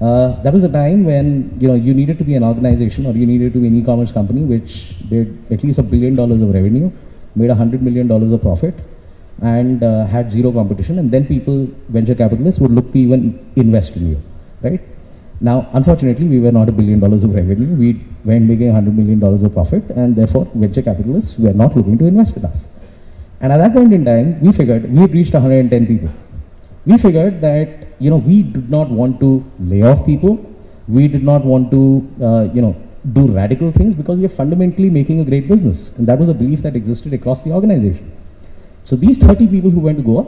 Uh, 0.00 0.40
that 0.42 0.52
was 0.54 0.64
a 0.64 0.72
time 0.72 1.04
when 1.04 1.26
you 1.60 1.68
know 1.68 1.74
you 1.74 1.92
needed 1.92 2.16
to 2.16 2.24
be 2.24 2.34
an 2.34 2.42
organization 2.42 3.04
or 3.04 3.12
you 3.12 3.26
needed 3.26 3.52
to 3.52 3.60
be 3.60 3.66
an 3.66 3.76
e-commerce 3.76 4.10
company 4.10 4.40
which 4.40 4.98
did 5.10 5.36
at 5.52 5.62
least 5.62 5.78
a 5.78 5.82
billion 5.82 6.14
dollars 6.14 6.40
of 6.40 6.54
revenue, 6.54 6.90
made 7.36 7.50
a 7.50 7.54
hundred 7.54 7.82
million 7.82 8.08
dollars 8.08 8.32
of 8.32 8.40
profit, 8.40 8.74
and 9.42 9.82
uh, 9.82 10.06
had 10.06 10.32
zero 10.32 10.52
competition. 10.52 10.98
And 10.98 11.10
then 11.10 11.26
people, 11.26 11.66
venture 11.90 12.14
capitalists, 12.14 12.60
would 12.60 12.70
look 12.70 12.90
to 12.92 12.98
even 12.98 13.52
invest 13.56 13.96
in 13.96 14.10
you, 14.12 14.22
right? 14.62 14.80
Now, 15.42 15.68
unfortunately, 15.74 16.26
we 16.28 16.40
were 16.40 16.52
not 16.52 16.70
a 16.70 16.72
billion 16.72 16.98
dollars 16.98 17.22
of 17.22 17.34
revenue. 17.34 17.74
We 17.74 18.00
weren't 18.24 18.46
making 18.46 18.70
a 18.70 18.72
hundred 18.72 18.96
million 18.96 19.18
dollars 19.18 19.42
of 19.42 19.52
profit, 19.52 19.84
and 19.90 20.16
therefore, 20.16 20.46
venture 20.54 20.82
capitalists 20.82 21.38
were 21.38 21.52
not 21.52 21.76
looking 21.76 21.98
to 21.98 22.06
invest 22.06 22.38
in 22.38 22.46
us. 22.46 22.68
And 23.42 23.52
at 23.52 23.58
that 23.58 23.74
point 23.74 23.92
in 23.92 24.06
time, 24.06 24.40
we 24.40 24.50
figured 24.52 24.90
we 24.90 24.98
had 25.00 25.12
reached 25.12 25.34
110 25.34 25.86
people. 25.86 26.10
We 26.86 26.96
figured 26.96 27.42
that 27.42 27.89
you 28.00 28.10
know 28.10 28.16
we 28.30 28.42
did 28.42 28.70
not 28.70 28.88
want 29.00 29.20
to 29.20 29.30
lay 29.58 29.82
off 29.82 30.04
people. 30.04 30.34
We 30.88 31.06
did 31.08 31.22
not 31.22 31.44
want 31.44 31.70
to 31.70 31.82
uh, 32.28 32.42
you 32.54 32.62
know 32.62 32.74
do 33.12 33.26
radical 33.40 33.70
things 33.70 33.94
because 33.94 34.18
we 34.18 34.24
are 34.24 34.36
fundamentally 34.40 34.90
making 34.90 35.20
a 35.20 35.24
great 35.24 35.46
business, 35.48 35.96
and 35.98 36.06
that 36.08 36.18
was 36.18 36.28
a 36.28 36.34
belief 36.34 36.62
that 36.62 36.76
existed 36.76 37.12
across 37.12 37.42
the 37.42 37.52
organization. 37.52 38.10
So 38.82 38.96
these 38.96 39.18
30 39.18 39.46
people 39.48 39.70
who 39.70 39.80
went 39.80 39.98
to 39.98 40.04
Goa, 40.04 40.26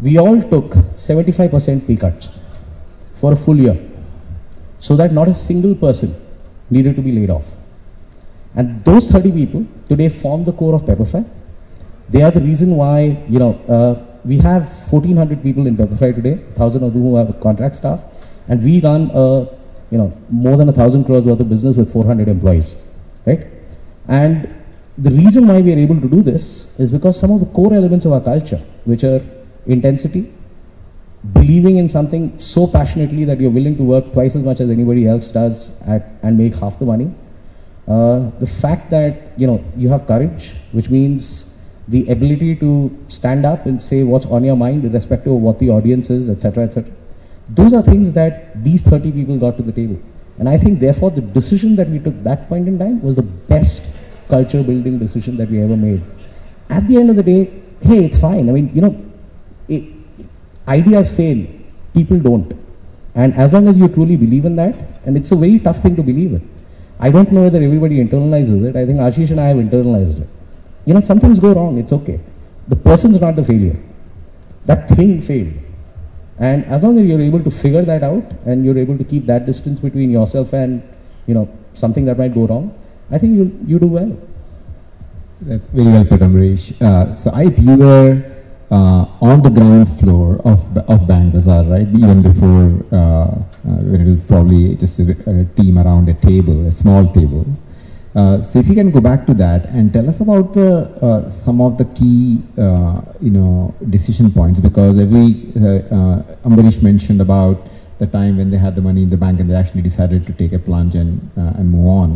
we 0.00 0.18
all 0.18 0.40
took 0.40 0.72
75% 0.96 1.86
pay 1.86 1.96
cuts 1.96 2.30
for 3.14 3.32
a 3.32 3.36
full 3.36 3.56
year 3.56 3.76
so 4.78 4.96
that 4.96 5.12
not 5.12 5.28
a 5.28 5.34
single 5.34 5.74
person 5.74 6.14
needed 6.70 6.96
to 6.96 7.02
be 7.02 7.12
laid 7.12 7.30
off. 7.30 7.44
And 8.54 8.84
those 8.84 9.10
30 9.10 9.32
people 9.32 9.66
today 9.88 10.08
form 10.08 10.44
the 10.44 10.52
core 10.52 10.74
of 10.74 10.82
Pepperfry. 10.82 11.24
They 12.08 12.22
are 12.22 12.30
the 12.30 12.40
reason 12.40 12.70
why, 12.76 13.22
you 13.28 13.38
know, 13.38 13.52
uh, 13.68 14.07
we 14.24 14.38
have 14.38 14.62
1400 14.90 15.42
people 15.42 15.66
in 15.66 15.76
Pepperfry 15.76 16.14
today, 16.14 16.34
1000 16.34 16.82
of 16.82 16.92
them 16.92 17.02
who 17.02 17.16
have 17.16 17.40
contract 17.40 17.76
staff, 17.76 18.00
and 18.48 18.62
we 18.62 18.80
run 18.80 19.10
a, 19.12 19.46
you 19.90 19.98
know, 19.98 20.12
more 20.30 20.56
than 20.56 20.68
a 20.68 20.72
thousand 20.72 21.04
crores 21.04 21.24
worth 21.24 21.40
of 21.40 21.48
business 21.48 21.76
with 21.76 21.92
400 21.92 22.28
employees, 22.28 22.76
right? 23.26 23.46
And 24.08 24.54
the 24.96 25.10
reason 25.10 25.46
why 25.46 25.60
we 25.60 25.72
are 25.72 25.78
able 25.78 26.00
to 26.00 26.08
do 26.08 26.22
this 26.22 26.78
is 26.80 26.90
because 26.90 27.18
some 27.18 27.30
of 27.30 27.40
the 27.40 27.46
core 27.46 27.74
elements 27.74 28.04
of 28.04 28.12
our 28.12 28.20
culture, 28.20 28.60
which 28.84 29.04
are 29.04 29.24
intensity, 29.66 30.32
believing 31.32 31.76
in 31.76 31.88
something 31.88 32.38
so 32.38 32.66
passionately 32.66 33.24
that 33.24 33.40
you're 33.40 33.50
willing 33.50 33.76
to 33.76 33.82
work 33.82 34.12
twice 34.12 34.36
as 34.36 34.42
much 34.42 34.60
as 34.60 34.70
anybody 34.70 35.06
else 35.06 35.28
does 35.28 35.80
at, 35.82 36.10
and 36.22 36.38
make 36.38 36.54
half 36.54 36.78
the 36.78 36.84
money. 36.84 37.12
Uh, 37.86 38.30
the 38.38 38.46
fact 38.46 38.90
that 38.90 39.32
you 39.36 39.46
know 39.46 39.64
you 39.76 39.88
have 39.88 40.06
courage, 40.06 40.54
which 40.72 40.90
means 40.90 41.47
the 41.88 42.08
ability 42.10 42.54
to 42.56 42.96
stand 43.08 43.46
up 43.46 43.66
and 43.66 43.82
say 43.82 44.02
what's 44.02 44.26
on 44.26 44.44
your 44.44 44.56
mind, 44.56 44.84
irrespective 44.84 45.32
of 45.32 45.40
what 45.40 45.58
the 45.58 45.70
audience 45.70 46.10
is, 46.10 46.28
etc., 46.28 46.64
etc. 46.64 46.90
Those 47.48 47.72
are 47.72 47.82
things 47.82 48.12
that 48.12 48.62
these 48.62 48.82
30 48.82 49.12
people 49.12 49.38
got 49.38 49.56
to 49.56 49.62
the 49.62 49.72
table, 49.72 49.98
and 50.38 50.48
I 50.48 50.58
think 50.58 50.80
therefore 50.80 51.10
the 51.10 51.22
decision 51.22 51.76
that 51.76 51.88
we 51.88 51.98
took 51.98 52.22
that 52.24 52.48
point 52.48 52.68
in 52.68 52.78
time 52.78 53.02
was 53.02 53.16
the 53.16 53.22
best 53.22 53.90
culture 54.28 54.62
building 54.62 54.98
decision 54.98 55.36
that 55.38 55.48
we 55.48 55.62
ever 55.62 55.76
made. 55.76 56.02
At 56.68 56.86
the 56.86 56.98
end 56.98 57.10
of 57.10 57.16
the 57.16 57.22
day, 57.22 57.50
hey, 57.80 58.04
it's 58.04 58.18
fine. 58.18 58.48
I 58.48 58.52
mean, 58.52 58.70
you 58.74 58.82
know, 58.82 59.04
it, 59.68 59.84
ideas 60.66 61.16
fail, 61.16 61.46
people 61.94 62.18
don't. 62.18 62.52
And 63.14 63.34
as 63.34 63.52
long 63.52 63.66
as 63.66 63.78
you 63.78 63.88
truly 63.88 64.16
believe 64.16 64.44
in 64.44 64.56
that, 64.56 64.76
and 65.04 65.16
it's 65.16 65.32
a 65.32 65.36
very 65.36 65.58
tough 65.58 65.78
thing 65.78 65.96
to 65.96 66.02
believe 66.02 66.34
in. 66.34 66.48
I 67.00 67.10
don't 67.10 67.30
know 67.32 67.42
whether 67.42 67.62
everybody 67.62 68.04
internalizes 68.04 68.64
it. 68.68 68.76
I 68.76 68.84
think 68.84 68.98
Ashish 68.98 69.30
and 69.30 69.40
I 69.40 69.46
have 69.46 69.56
internalized 69.56 70.20
it. 70.22 70.28
You 70.88 70.94
know, 70.94 71.00
sometimes 71.00 71.38
go 71.38 71.52
wrong, 71.52 71.76
it's 71.76 71.92
okay. 71.92 72.18
The 72.66 72.76
person's 72.76 73.20
not 73.20 73.36
the 73.36 73.44
failure. 73.44 73.76
That 74.64 74.88
thing 74.88 75.20
failed. 75.20 75.52
And 76.38 76.64
as 76.64 76.82
long 76.82 76.98
as 76.98 77.06
you're 77.06 77.20
able 77.20 77.42
to 77.44 77.50
figure 77.50 77.82
that 77.82 78.02
out 78.02 78.24
and 78.46 78.64
you're 78.64 78.78
able 78.78 78.96
to 78.96 79.04
keep 79.04 79.26
that 79.26 79.44
distance 79.44 79.80
between 79.80 80.10
yourself 80.10 80.54
and, 80.54 80.82
you 81.26 81.34
know, 81.34 81.46
something 81.74 82.06
that 82.06 82.16
might 82.16 82.32
go 82.32 82.46
wrong, 82.46 82.72
I 83.10 83.18
think 83.18 83.36
you 83.36 83.44
you 83.66 83.78
do 83.78 83.88
well. 83.98 84.16
That's 85.42 85.64
very 85.76 85.92
well 85.92 86.06
put, 86.06 86.20
Ambarish. 86.20 86.64
Uh, 86.80 87.14
so 87.14 87.32
I, 87.34 87.42
you 87.42 87.76
were 87.76 88.24
uh, 88.70 89.04
on 89.20 89.42
the 89.42 89.50
ground 89.50 89.92
floor 90.00 90.40
of 90.52 90.60
of 90.88 91.04
BankBazaar, 91.12 91.68
right? 91.68 91.88
Even 92.00 92.22
before 92.22 92.64
uh, 92.92 93.28
uh, 93.68 93.94
it 93.94 94.06
was 94.08 94.20
probably 94.26 94.74
just 94.76 94.98
a, 95.00 95.04
a, 95.28 95.44
team 95.60 95.78
around 95.78 96.08
a 96.08 96.14
table, 96.14 96.66
a 96.66 96.70
small 96.70 97.12
table. 97.12 97.44
Uh, 98.14 98.42
so 98.42 98.58
if 98.58 98.66
you 98.68 98.74
can 98.74 98.90
go 98.90 99.00
back 99.00 99.26
to 99.26 99.34
that 99.34 99.66
and 99.66 99.92
tell 99.92 100.08
us 100.08 100.20
about 100.20 100.54
the 100.54 100.88
uh, 101.02 101.28
some 101.28 101.60
of 101.60 101.76
the 101.76 101.84
key 101.84 102.42
uh, 102.56 103.02
you 103.20 103.30
know 103.30 103.74
decision 103.90 104.30
points 104.30 104.58
because 104.58 104.98
every 104.98 105.52
uh, 105.56 105.84
uh, 105.94 106.22
Ambarish 106.48 106.82
mentioned 106.82 107.20
about 107.20 107.68
the 107.98 108.06
time 108.06 108.38
when 108.38 108.50
they 108.50 108.56
had 108.56 108.74
the 108.74 108.80
money 108.80 109.02
in 109.02 109.10
the 109.10 109.16
bank 109.16 109.40
and 109.40 109.50
they 109.50 109.54
actually 109.54 109.82
decided 109.82 110.26
to 110.26 110.32
take 110.32 110.52
a 110.52 110.58
plunge 110.58 110.94
and 110.94 111.30
and 111.36 111.70
move 111.70 111.86
on. 111.86 112.10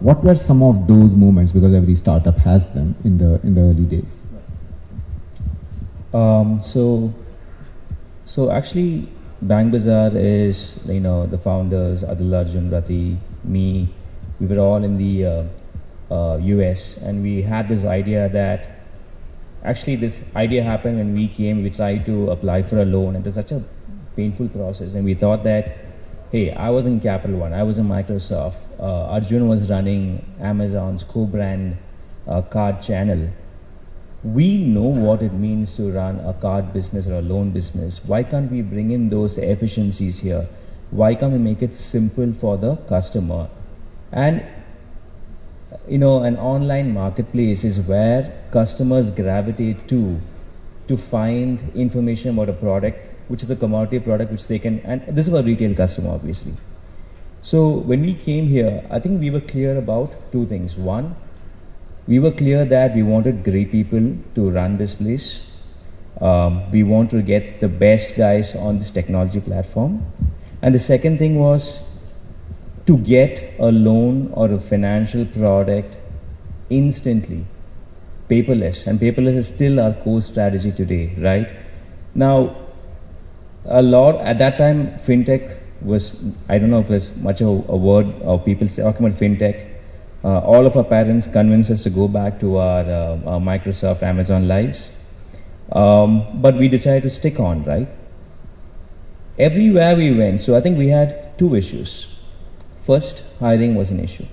What 0.00 0.22
were 0.22 0.36
some 0.36 0.62
of 0.62 0.86
those 0.86 1.14
moments 1.14 1.52
because 1.52 1.74
every 1.74 1.96
startup 1.96 2.36
has 2.38 2.70
them 2.70 2.94
in 3.02 3.18
the 3.18 3.40
in 3.42 3.54
the 3.54 3.62
early 3.62 3.84
days? 3.84 4.22
Um, 6.16 6.62
so, 6.62 7.12
so 8.24 8.50
actually, 8.50 9.08
BankBazaar 9.44 10.14
is 10.14 10.80
you 10.86 11.00
know 11.00 11.26
the 11.26 11.38
founders 11.38 12.02
Adil 12.02 12.36
Arjun, 12.38 12.70
Rati, 12.70 13.18
me. 13.44 13.88
We 14.40 14.46
were 14.46 14.58
all 14.58 14.82
in 14.82 14.96
the 14.98 15.26
uh, 15.26 15.44
uh, 16.10 16.36
U.S. 16.36 16.98
and 16.98 17.22
we 17.22 17.42
had 17.42 17.68
this 17.68 17.84
idea 17.84 18.28
that 18.28 18.70
actually 19.64 19.96
this 19.96 20.24
idea 20.34 20.62
happened 20.62 20.98
when 20.98 21.14
we 21.14 21.28
came. 21.28 21.62
We 21.62 21.70
tried 21.70 22.04
to 22.06 22.30
apply 22.30 22.62
for 22.62 22.78
a 22.78 22.84
loan. 22.84 23.16
It 23.16 23.24
was 23.24 23.34
such 23.34 23.52
a 23.52 23.62
painful 24.14 24.48
process, 24.48 24.94
and 24.94 25.04
we 25.04 25.14
thought 25.14 25.44
that 25.44 25.78
hey, 26.32 26.52
I 26.52 26.70
was 26.70 26.86
in 26.86 27.00
Capital 27.00 27.38
One, 27.38 27.52
I 27.52 27.62
was 27.62 27.78
in 27.78 27.86
Microsoft. 27.86 28.56
Uh, 28.78 29.12
Arjun 29.14 29.48
was 29.48 29.70
running 29.70 30.24
Amazon's 30.40 31.04
co-brand 31.04 31.76
uh, 32.26 32.42
card 32.42 32.82
channel 32.82 33.30
we 34.34 34.64
know 34.64 34.88
what 35.06 35.22
it 35.22 35.32
means 35.32 35.76
to 35.76 35.92
run 35.92 36.18
a 36.20 36.32
card 36.32 36.72
business 36.72 37.06
or 37.06 37.14
a 37.14 37.22
loan 37.22 37.50
business. 37.50 38.04
Why 38.04 38.24
can't 38.24 38.50
we 38.50 38.60
bring 38.62 38.90
in 38.90 39.08
those 39.08 39.38
efficiencies 39.38 40.18
here? 40.18 40.48
Why 40.90 41.14
can't 41.14 41.32
we 41.32 41.38
make 41.38 41.62
it 41.62 41.74
simple 41.74 42.32
for 42.32 42.56
the 42.56 42.76
customer? 42.88 43.48
And 44.12 44.44
you 45.88 45.98
know, 45.98 46.22
an 46.22 46.36
online 46.36 46.92
marketplace 46.92 47.64
is 47.64 47.80
where 47.80 48.32
customers 48.50 49.10
gravitate 49.10 49.88
to 49.88 50.20
to 50.88 50.96
find 50.96 51.60
information 51.74 52.30
about 52.30 52.48
a 52.48 52.52
product, 52.52 53.08
which 53.28 53.42
is 53.42 53.50
a 53.50 53.56
commodity 53.56 53.98
product, 53.98 54.30
which 54.30 54.46
they 54.46 54.58
can. 54.58 54.78
And 54.80 55.02
this 55.08 55.26
is 55.26 55.34
a 55.34 55.42
retail 55.42 55.74
customer, 55.74 56.10
obviously. 56.10 56.54
So 57.42 57.70
when 57.70 58.02
we 58.02 58.14
came 58.14 58.46
here, 58.46 58.84
I 58.90 59.00
think 59.00 59.20
we 59.20 59.30
were 59.30 59.40
clear 59.40 59.78
about 59.78 60.32
two 60.32 60.46
things. 60.46 60.76
One, 60.76 61.16
we 62.06 62.18
were 62.18 62.30
clear 62.30 62.64
that 62.64 62.94
we 62.94 63.02
wanted 63.02 63.42
great 63.44 63.72
people 63.72 64.16
to 64.36 64.50
run 64.50 64.76
this 64.76 64.94
place. 64.94 65.50
Um, 66.20 66.70
we 66.70 66.82
want 66.82 67.10
to 67.10 67.22
get 67.22 67.60
the 67.60 67.68
best 67.68 68.16
guys 68.16 68.54
on 68.54 68.78
this 68.78 68.90
technology 68.90 69.40
platform. 69.40 70.04
And 70.62 70.74
the 70.74 70.78
second 70.78 71.18
thing 71.18 71.36
was 71.36 71.85
to 72.86 72.98
get 72.98 73.54
a 73.58 73.70
loan 73.70 74.30
or 74.32 74.52
a 74.52 74.58
financial 74.58 75.24
product 75.24 75.96
instantly, 76.70 77.44
paperless. 78.28 78.86
And 78.86 79.00
paperless 79.00 79.36
is 79.36 79.48
still 79.48 79.80
our 79.80 79.92
core 79.92 80.20
strategy 80.20 80.72
today, 80.72 81.14
right? 81.18 81.48
Now, 82.14 82.56
a 83.64 83.82
lot 83.82 84.20
at 84.20 84.38
that 84.38 84.58
time, 84.58 84.98
fintech 84.98 85.58
was, 85.82 86.34
I 86.48 86.58
don't 86.58 86.70
know 86.70 86.80
if 86.80 86.88
there's 86.88 87.16
much 87.16 87.40
of 87.40 87.48
a, 87.48 87.72
a 87.72 87.76
word 87.76 88.06
or 88.22 88.40
people 88.40 88.68
say, 88.68 88.82
talking 88.82 89.06
about 89.06 89.18
fintech 89.18 89.76
uh, 90.26 90.40
all 90.40 90.66
of 90.66 90.76
our 90.76 90.82
parents 90.82 91.28
convinced 91.28 91.70
us 91.70 91.84
to 91.84 91.90
go 91.90 92.08
back 92.08 92.40
to 92.40 92.56
our, 92.56 92.82
uh, 92.82 93.30
our 93.30 93.38
Microsoft, 93.38 94.02
Amazon 94.02 94.48
lives. 94.48 94.98
Um, 95.70 96.40
but 96.40 96.56
we 96.56 96.66
decided 96.66 97.04
to 97.04 97.10
stick 97.10 97.38
on, 97.38 97.62
right? 97.64 97.88
Everywhere 99.38 99.94
we 99.94 100.12
went, 100.12 100.40
so 100.40 100.56
I 100.56 100.60
think 100.60 100.78
we 100.78 100.88
had 100.88 101.38
two 101.38 101.54
issues. 101.54 102.15
First, 102.86 103.24
hiring 103.40 103.74
was 103.74 103.90
an 103.90 103.98
issue. 103.98 104.26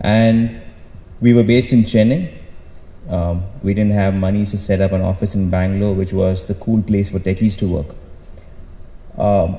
And 0.00 0.62
we 1.20 1.34
were 1.34 1.42
based 1.42 1.70
in 1.70 1.82
Chennai. 1.82 2.32
Um, 3.10 3.44
we 3.62 3.74
didn't 3.74 3.92
have 3.92 4.14
money 4.14 4.46
to 4.46 4.56
set 4.56 4.80
up 4.80 4.92
an 4.92 5.02
office 5.02 5.34
in 5.34 5.50
Bangalore, 5.50 5.94
which 5.94 6.14
was 6.14 6.46
the 6.46 6.54
cool 6.54 6.82
place 6.82 7.10
for 7.10 7.18
techies 7.18 7.58
to 7.58 7.68
work. 7.68 7.94
Um, 9.18 9.58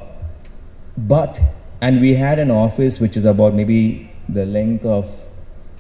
but, 0.97 1.39
and 1.79 2.01
we 2.01 2.15
had 2.15 2.39
an 2.39 2.49
office 2.49 2.99
which 2.99 3.15
is 3.15 3.25
about 3.25 3.53
maybe 3.53 4.09
the 4.27 4.47
length 4.47 4.83
of 4.83 5.07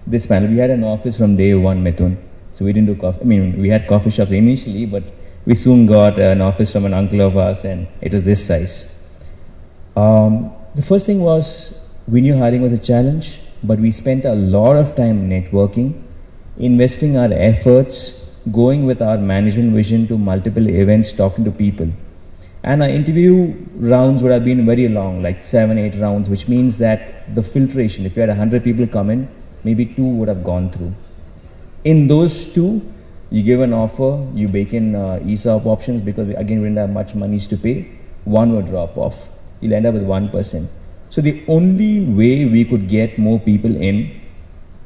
this 0.05 0.27
panel. 0.27 0.49
We 0.49 0.57
had 0.57 0.69
an 0.69 0.83
office 0.83 1.17
from 1.17 1.35
day 1.35 1.55
one, 1.55 1.83
Mithun. 1.83 2.17
So 2.51 2.63
we 2.63 2.73
didn't 2.73 2.93
do 2.93 2.95
coffee. 2.95 3.21
I 3.21 3.23
mean, 3.23 3.59
we 3.59 3.69
had 3.69 3.87
coffee 3.87 4.11
shops 4.11 4.31
initially, 4.31 4.85
but 4.85 5.03
we 5.45 5.55
soon 5.55 5.87
got 5.87 6.19
an 6.19 6.41
office 6.41 6.71
from 6.71 6.85
an 6.85 6.93
uncle 6.93 7.21
of 7.21 7.35
ours, 7.37 7.65
and 7.65 7.87
it 8.01 8.13
was 8.13 8.23
this 8.23 8.45
size. 8.45 8.93
Um, 9.95 10.53
the 10.75 10.83
first 10.83 11.07
thing 11.07 11.21
was 11.21 11.86
we 12.07 12.21
knew 12.21 12.37
hiring 12.37 12.61
was 12.61 12.71
a 12.71 12.77
challenge, 12.77 13.41
but 13.63 13.79
we 13.79 13.91
spent 13.91 14.23
a 14.23 14.33
lot 14.33 14.77
of 14.77 14.95
time 14.95 15.29
networking, 15.29 16.01
investing 16.57 17.17
our 17.17 17.31
efforts, 17.33 18.23
going 18.49 18.85
with 18.85 19.01
our 19.01 19.17
management 19.17 19.73
vision 19.73 20.07
to 20.07 20.17
multiple 20.17 20.69
events, 20.69 21.11
talking 21.11 21.43
to 21.43 21.51
people. 21.51 21.89
And 22.63 22.81
our 22.81 22.87
interview 22.87 23.53
rounds 23.75 24.23
would 24.23 24.31
have 24.31 24.45
been 24.45 24.65
very 24.65 24.87
long, 24.87 25.21
like 25.21 25.43
seven, 25.43 25.77
eight 25.77 25.95
rounds, 25.95 26.29
which 26.29 26.47
means 26.47 26.77
that 26.77 27.35
the 27.35 27.43
filtration, 27.43 28.05
if 28.05 28.15
you 28.15 28.21
had 28.21 28.29
100 28.29 28.63
people 28.63 28.87
come 28.87 29.09
in, 29.09 29.27
maybe 29.65 29.85
two 29.85 30.07
would 30.07 30.29
have 30.29 30.45
gone 30.45 30.71
through. 30.71 30.93
In 31.83 32.07
those 32.07 32.53
two, 32.53 32.81
you 33.29 33.43
give 33.43 33.59
an 33.59 33.73
offer, 33.73 34.25
you 34.33 34.47
bake 34.47 34.73
in 34.73 34.95
uh, 34.95 35.19
ESOP 35.25 35.65
options 35.65 36.01
because, 36.01 36.29
again, 36.29 36.61
we 36.61 36.69
didn't 36.69 36.77
have 36.77 36.89
much 36.89 37.15
monies 37.15 37.47
to 37.47 37.57
pay. 37.57 37.91
One 38.23 38.55
would 38.55 38.67
drop 38.67 38.97
off. 38.97 39.27
You'll 39.59 39.73
end 39.73 39.85
up 39.85 39.93
with 39.93 40.03
one 40.03 40.29
person. 40.29 40.69
So 41.09 41.21
the 41.21 41.43
only 41.47 42.01
way 42.01 42.45
we 42.45 42.65
could 42.65 42.89
get 42.89 43.17
more 43.17 43.39
people 43.39 43.75
in 43.75 44.19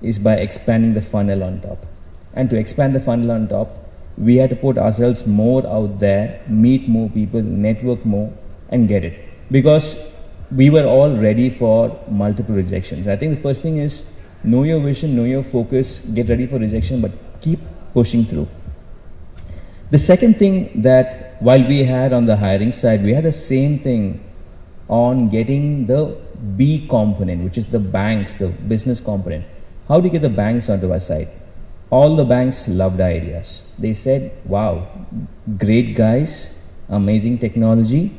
is 0.02 0.20
by 0.20 0.36
expanding 0.36 0.94
the 0.94 1.02
funnel 1.02 1.44
on 1.44 1.62
top. 1.62 1.86
And 2.34 2.50
to 2.50 2.58
expand 2.58 2.96
the 2.96 3.00
funnel 3.00 3.32
on 3.32 3.48
top, 3.48 3.70
we 4.18 4.38
had 4.38 4.50
to 4.52 4.56
put 4.56 4.78
ourselves 4.78 5.26
more 5.26 5.66
out 5.66 6.00
there, 6.00 6.42
meet 6.48 6.88
more 6.88 7.10
people, 7.10 7.42
network 7.42 8.06
more, 8.06 8.32
and 8.70 8.88
get 8.88 9.04
it. 9.04 9.20
Because 9.52 10.12
we 10.52 10.70
were 10.70 10.86
all 10.86 11.16
ready 11.16 11.50
for 11.50 12.00
multiple 12.10 12.56
rejections. 12.56 13.08
I 13.08 13.16
think 13.16 13.36
the 13.36 13.42
first 13.42 13.62
thing 13.62 13.78
is 13.78 14.06
know 14.44 14.64
your 14.64 14.80
vision, 14.80 15.16
know 15.16 15.24
your 15.24 15.44
focus, 15.44 16.06
get 16.06 16.30
ready 16.30 16.46
for 16.46 16.58
rejection, 16.60 17.02
but 17.02 17.12
keep 17.42 17.60
pushing 17.94 18.26
through. 18.26 18.48
The 19.92 19.98
second 19.98 20.38
thing 20.38 20.82
that 20.84 21.36
while 21.40 21.66
we 21.68 21.84
had 21.84 22.14
on 22.14 22.26
the 22.26 22.38
hiring 22.38 22.72
side, 22.72 23.04
we 23.04 23.14
had 23.14 23.26
the 23.26 23.32
same 23.32 23.80
thing 23.80 24.24
on 24.92 25.30
getting 25.30 25.88
the 25.88 26.16
B 26.56 26.88
component, 26.88 27.44
which 27.44 27.58
is 27.58 27.66
the 27.68 27.80
banks, 27.80 28.36
the 28.36 28.50
business 28.50 29.00
component. 29.00 29.46
How 29.88 30.00
do 30.00 30.08
you 30.08 30.12
get 30.12 30.22
the 30.22 30.30
banks 30.30 30.70
onto 30.70 30.92
our 30.92 31.00
side? 31.00 31.30
all 31.92 32.16
the 32.16 32.24
banks 32.24 32.68
loved 32.70 33.02
ideas. 33.02 33.66
They 33.78 33.94
said, 33.94 34.32
wow, 34.46 34.88
great 35.58 35.94
guys, 35.96 36.58
amazing 36.90 37.38
technology, 37.40 38.12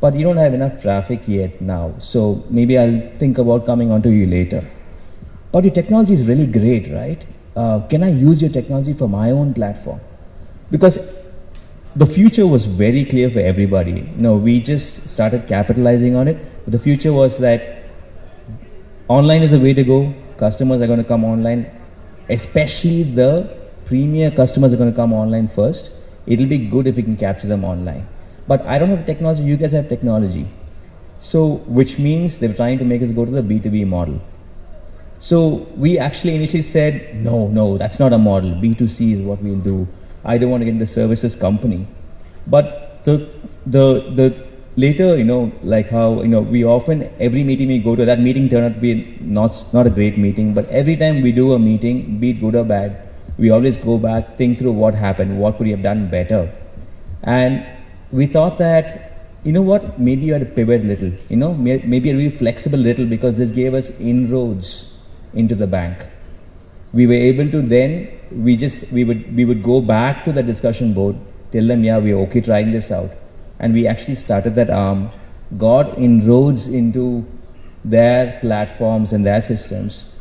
but 0.00 0.14
you 0.14 0.22
don't 0.22 0.36
have 0.36 0.54
enough 0.54 0.80
traffic 0.80 1.22
yet 1.26 1.60
now. 1.60 1.94
So 1.98 2.44
maybe 2.48 2.78
I'll 2.78 3.00
think 3.18 3.38
about 3.38 3.66
coming 3.66 3.90
onto 3.90 4.08
you 4.08 4.26
later. 4.26 4.64
But 5.50 5.64
your 5.64 5.72
technology 5.74 6.12
is 6.12 6.26
really 6.28 6.46
great, 6.46 6.90
right? 6.92 7.26
Uh, 7.56 7.80
can 7.88 8.04
I 8.04 8.10
use 8.10 8.40
your 8.40 8.52
technology 8.52 8.92
for 8.92 9.08
my 9.08 9.32
own 9.32 9.52
platform? 9.52 10.00
Because 10.70 10.98
the 11.96 12.06
future 12.06 12.46
was 12.46 12.66
very 12.66 13.04
clear 13.04 13.30
for 13.30 13.40
everybody. 13.40 14.02
Know, 14.16 14.36
we 14.36 14.60
just 14.60 15.08
started 15.08 15.46
capitalizing 15.46 16.16
on 16.16 16.28
it. 16.28 16.38
The 16.70 16.78
future 16.78 17.12
was 17.12 17.38
that 17.38 17.84
online 19.08 19.42
is 19.42 19.50
the 19.50 19.60
way 19.60 19.74
to 19.74 19.84
go. 19.84 20.14
Customers 20.38 20.80
are 20.80 20.86
going 20.86 21.02
to 21.02 21.08
come 21.08 21.24
online 21.24 21.70
especially 22.28 23.02
the 23.02 23.30
premier 23.86 24.30
customers 24.30 24.72
are 24.72 24.76
going 24.76 24.90
to 24.90 24.96
come 24.96 25.12
online 25.12 25.48
first. 25.48 25.92
It'll 26.26 26.46
be 26.46 26.58
good 26.58 26.86
if 26.86 26.96
we 26.96 27.02
can 27.02 27.16
capture 27.16 27.48
them 27.48 27.64
online. 27.64 28.06
But 28.46 28.62
I 28.66 28.78
don't 28.78 28.90
have 28.90 29.06
technology, 29.06 29.44
you 29.44 29.56
guys 29.56 29.72
have 29.72 29.88
technology. 29.88 30.48
So, 31.20 31.56
which 31.78 31.98
means 31.98 32.38
they're 32.38 32.54
trying 32.54 32.78
to 32.78 32.84
make 32.84 33.02
us 33.02 33.12
go 33.12 33.24
to 33.24 33.30
the 33.30 33.42
B2B 33.42 33.86
model. 33.86 34.20
So, 35.18 35.68
we 35.76 35.98
actually 35.98 36.34
initially 36.34 36.62
said, 36.62 37.14
no, 37.16 37.46
no, 37.46 37.78
that's 37.78 38.00
not 38.00 38.12
a 38.12 38.18
model. 38.18 38.50
B2C 38.50 39.12
is 39.12 39.20
what 39.20 39.40
we'll 39.40 39.60
do. 39.60 39.86
I 40.24 40.38
don't 40.38 40.50
want 40.50 40.60
to 40.60 40.64
get 40.64 40.72
into 40.72 40.86
services 40.86 41.34
company. 41.34 41.86
But 42.46 43.04
the, 43.04 43.28
the, 43.66 44.10
the 44.14 44.46
later, 44.76 45.16
you 45.16 45.24
know, 45.24 45.52
like 45.62 45.90
how, 45.90 46.22
you 46.22 46.28
know, 46.28 46.40
we 46.40 46.64
often, 46.64 47.10
every 47.18 47.44
meeting 47.44 47.68
we 47.68 47.78
go 47.78 47.96
to, 47.96 48.04
that 48.04 48.20
meeting 48.20 48.48
turned 48.48 48.66
out 48.66 48.74
to 48.74 48.80
be 48.80 49.18
not, 49.20 49.52
not 49.72 49.86
a 49.86 49.90
great 49.90 50.18
meeting, 50.18 50.54
but 50.54 50.68
every 50.68 50.96
time 50.96 51.22
we 51.22 51.32
do 51.32 51.52
a 51.52 51.58
meeting, 51.58 52.18
be 52.18 52.30
it 52.30 52.40
good 52.40 52.54
or 52.54 52.64
bad, 52.64 53.08
we 53.38 53.50
always 53.50 53.76
go 53.76 53.98
back, 53.98 54.36
think 54.36 54.58
through 54.58 54.72
what 54.72 54.94
happened, 54.94 55.38
what 55.38 55.56
could 55.56 55.64
we 55.64 55.70
have 55.72 55.82
done 55.82 56.08
better. 56.08 56.52
And 57.22 57.66
we 58.10 58.26
thought 58.26 58.58
that, 58.58 59.10
you 59.44 59.52
know 59.52 59.62
what, 59.62 59.98
maybe 59.98 60.22
you 60.22 60.32
had 60.34 60.40
to 60.40 60.54
pivot 60.54 60.82
a 60.82 60.84
little, 60.84 61.12
you 61.28 61.36
know, 61.36 61.52
maybe 61.54 62.12
be 62.12 62.30
flexible 62.30 62.78
a 62.78 62.80
little 62.80 63.06
because 63.06 63.36
this 63.36 63.50
gave 63.50 63.74
us 63.74 63.90
inroads 63.98 64.92
into 65.34 65.54
the 65.54 65.66
bank. 65.66 66.06
We 66.92 67.06
were 67.06 67.14
able 67.14 67.50
to 67.50 67.62
then, 67.62 68.08
we 68.30 68.56
just, 68.56 68.92
we 68.92 69.04
would, 69.04 69.34
we 69.34 69.44
would 69.44 69.62
go 69.62 69.80
back 69.80 70.24
to 70.24 70.32
the 70.32 70.42
discussion 70.42 70.92
board, 70.92 71.16
tell 71.50 71.66
them, 71.66 71.84
yeah, 71.84 71.98
we're 71.98 72.18
okay 72.18 72.40
trying 72.40 72.70
this 72.70 72.90
out 72.90 73.10
and 73.58 73.72
we 73.72 73.86
actually 73.86 74.16
started 74.16 74.54
that 74.56 74.70
arm, 74.70 75.10
got 75.56 75.96
inroads 75.96 76.68
into 76.68 77.24
their 77.84 78.38
platforms 78.40 79.12
and 79.12 79.24
their 79.24 79.40
systems, 79.40 80.12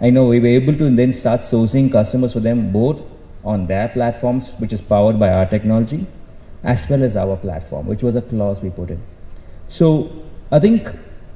I 0.00 0.10
know 0.10 0.26
we 0.26 0.40
were 0.40 0.46
able 0.48 0.74
to 0.74 0.94
then 0.94 1.12
start 1.12 1.40
sourcing 1.40 1.90
customers 1.90 2.34
for 2.34 2.40
them 2.40 2.70
both 2.70 3.02
on 3.44 3.66
their 3.66 3.88
platforms, 3.88 4.52
which 4.58 4.72
is 4.72 4.82
powered 4.82 5.18
by 5.18 5.30
our 5.30 5.46
technology, 5.46 6.06
as 6.62 6.88
well 6.90 7.02
as 7.02 7.16
our 7.16 7.36
platform, 7.36 7.86
which 7.86 8.02
was 8.02 8.14
a 8.14 8.20
clause 8.22 8.62
we 8.62 8.68
put 8.68 8.90
in. 8.90 9.00
So 9.68 10.12
I 10.52 10.58
think, 10.58 10.88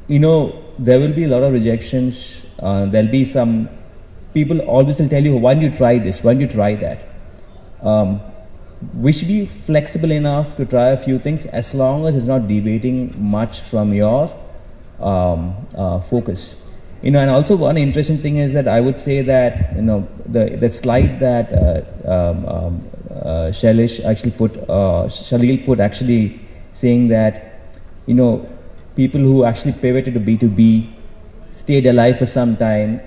you 0.08 0.18
know, 0.18 0.62
there 0.78 1.00
will 1.00 1.14
be 1.14 1.24
a 1.24 1.28
lot 1.28 1.42
of 1.42 1.54
rejections. 1.54 2.46
Uh, 2.58 2.84
there'll 2.84 3.10
be 3.10 3.24
some 3.24 3.70
people 4.32 4.60
always 4.60 5.00
will 5.00 5.08
tell 5.08 5.22
you, 5.22 5.36
why 5.36 5.54
don't 5.54 5.62
you 5.62 5.70
try 5.70 5.98
this? 5.98 6.22
Why 6.22 6.32
don't 6.34 6.42
you 6.42 6.48
try 6.48 6.74
that? 6.76 7.04
Um, 7.82 8.20
we 8.94 9.12
should 9.12 9.28
be 9.28 9.46
flexible 9.46 10.10
enough 10.10 10.56
to 10.56 10.64
try 10.64 10.88
a 10.90 10.96
few 10.96 11.18
things 11.18 11.46
as 11.46 11.74
long 11.74 12.06
as 12.06 12.16
it's 12.16 12.26
not 12.26 12.48
deviating 12.48 13.14
much 13.22 13.60
from 13.60 13.92
your 13.92 14.34
um, 15.00 15.54
uh, 15.74 16.00
focus. 16.00 16.66
You 17.02 17.10
know, 17.10 17.20
and 17.20 17.30
also 17.30 17.56
one 17.56 17.76
interesting 17.76 18.18
thing 18.18 18.36
is 18.36 18.52
that 18.52 18.68
I 18.68 18.80
would 18.80 18.98
say 18.98 19.22
that 19.22 19.74
you 19.74 19.82
know 19.82 20.06
the 20.26 20.56
the 20.56 20.68
slide 20.68 21.18
that 21.20 21.52
uh, 21.52 21.80
um, 22.04 22.46
um, 22.46 22.88
uh, 23.10 23.48
Shailesh 23.52 24.04
actually 24.04 24.32
put, 24.32 24.56
uh, 24.68 25.08
Shalil 25.08 25.64
put 25.64 25.80
actually 25.80 26.40
saying 26.72 27.08
that 27.08 27.62
you 28.06 28.14
know 28.14 28.46
people 28.96 29.20
who 29.20 29.44
actually 29.44 29.72
pivoted 29.72 30.14
to 30.14 30.20
B2B 30.20 30.88
stayed 31.52 31.86
alive 31.86 32.18
for 32.18 32.26
some 32.26 32.56
time, 32.56 33.00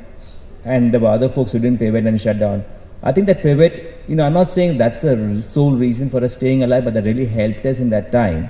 and 0.66 0.94
there 0.94 1.00
were 1.00 1.10
other 1.10 1.30
folks 1.30 1.52
who 1.52 1.60
didn't 1.60 1.80
pivot 1.80 2.06
and 2.06 2.20
shut 2.20 2.40
down. 2.40 2.64
I 3.02 3.12
think 3.12 3.28
that 3.28 3.42
pivot, 3.42 4.02
you 4.08 4.16
know, 4.16 4.26
I'm 4.26 4.34
not 4.34 4.50
saying 4.50 4.78
that's 4.78 5.02
the 5.02 5.42
sole 5.44 5.76
reason 5.76 6.10
for 6.10 6.24
us 6.24 6.36
staying 6.36 6.64
alive, 6.64 6.86
but 6.86 6.94
that 6.94 7.04
really 7.04 7.26
helped 7.26 7.66
us 7.66 7.80
in 7.80 7.90
that 7.90 8.12
time. 8.12 8.50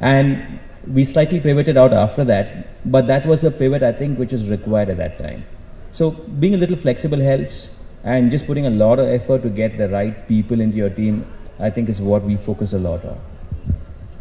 And 0.00 0.58
we 0.86 1.04
slightly 1.04 1.40
pivoted 1.40 1.76
out 1.76 1.92
after 1.92 2.24
that, 2.24 2.90
but 2.90 3.06
that 3.06 3.26
was 3.26 3.44
a 3.44 3.50
pivot 3.50 3.82
I 3.82 3.92
think 3.92 4.18
which 4.18 4.32
was 4.32 4.48
required 4.48 4.88
at 4.88 4.96
that 4.96 5.18
time. 5.18 5.44
So 5.92 6.10
being 6.10 6.54
a 6.54 6.58
little 6.58 6.76
flexible 6.76 7.18
helps, 7.18 7.78
and 8.04 8.30
just 8.30 8.46
putting 8.46 8.66
a 8.66 8.70
lot 8.70 8.98
of 8.98 9.08
effort 9.08 9.42
to 9.42 9.48
get 9.48 9.76
the 9.76 9.88
right 9.88 10.26
people 10.28 10.60
into 10.60 10.76
your 10.76 10.90
team, 10.90 11.26
I 11.58 11.70
think 11.70 11.88
is 11.88 12.00
what 12.00 12.22
we 12.22 12.36
focus 12.36 12.72
a 12.72 12.78
lot 12.78 13.04
on. 13.04 13.18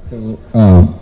So, 0.03 0.39
um, 0.53 1.00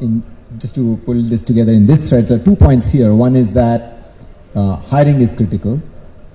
in, 0.00 0.22
just 0.58 0.74
to 0.74 0.96
pull 1.04 1.20
this 1.22 1.42
together 1.42 1.72
in 1.72 1.86
this 1.86 2.08
thread, 2.08 2.28
there 2.28 2.38
are 2.38 2.44
two 2.44 2.56
points 2.56 2.90
here. 2.90 3.14
One 3.14 3.36
is 3.36 3.52
that 3.52 3.93
uh, 4.54 4.76
hiring 4.76 5.20
is 5.20 5.32
critical. 5.32 5.80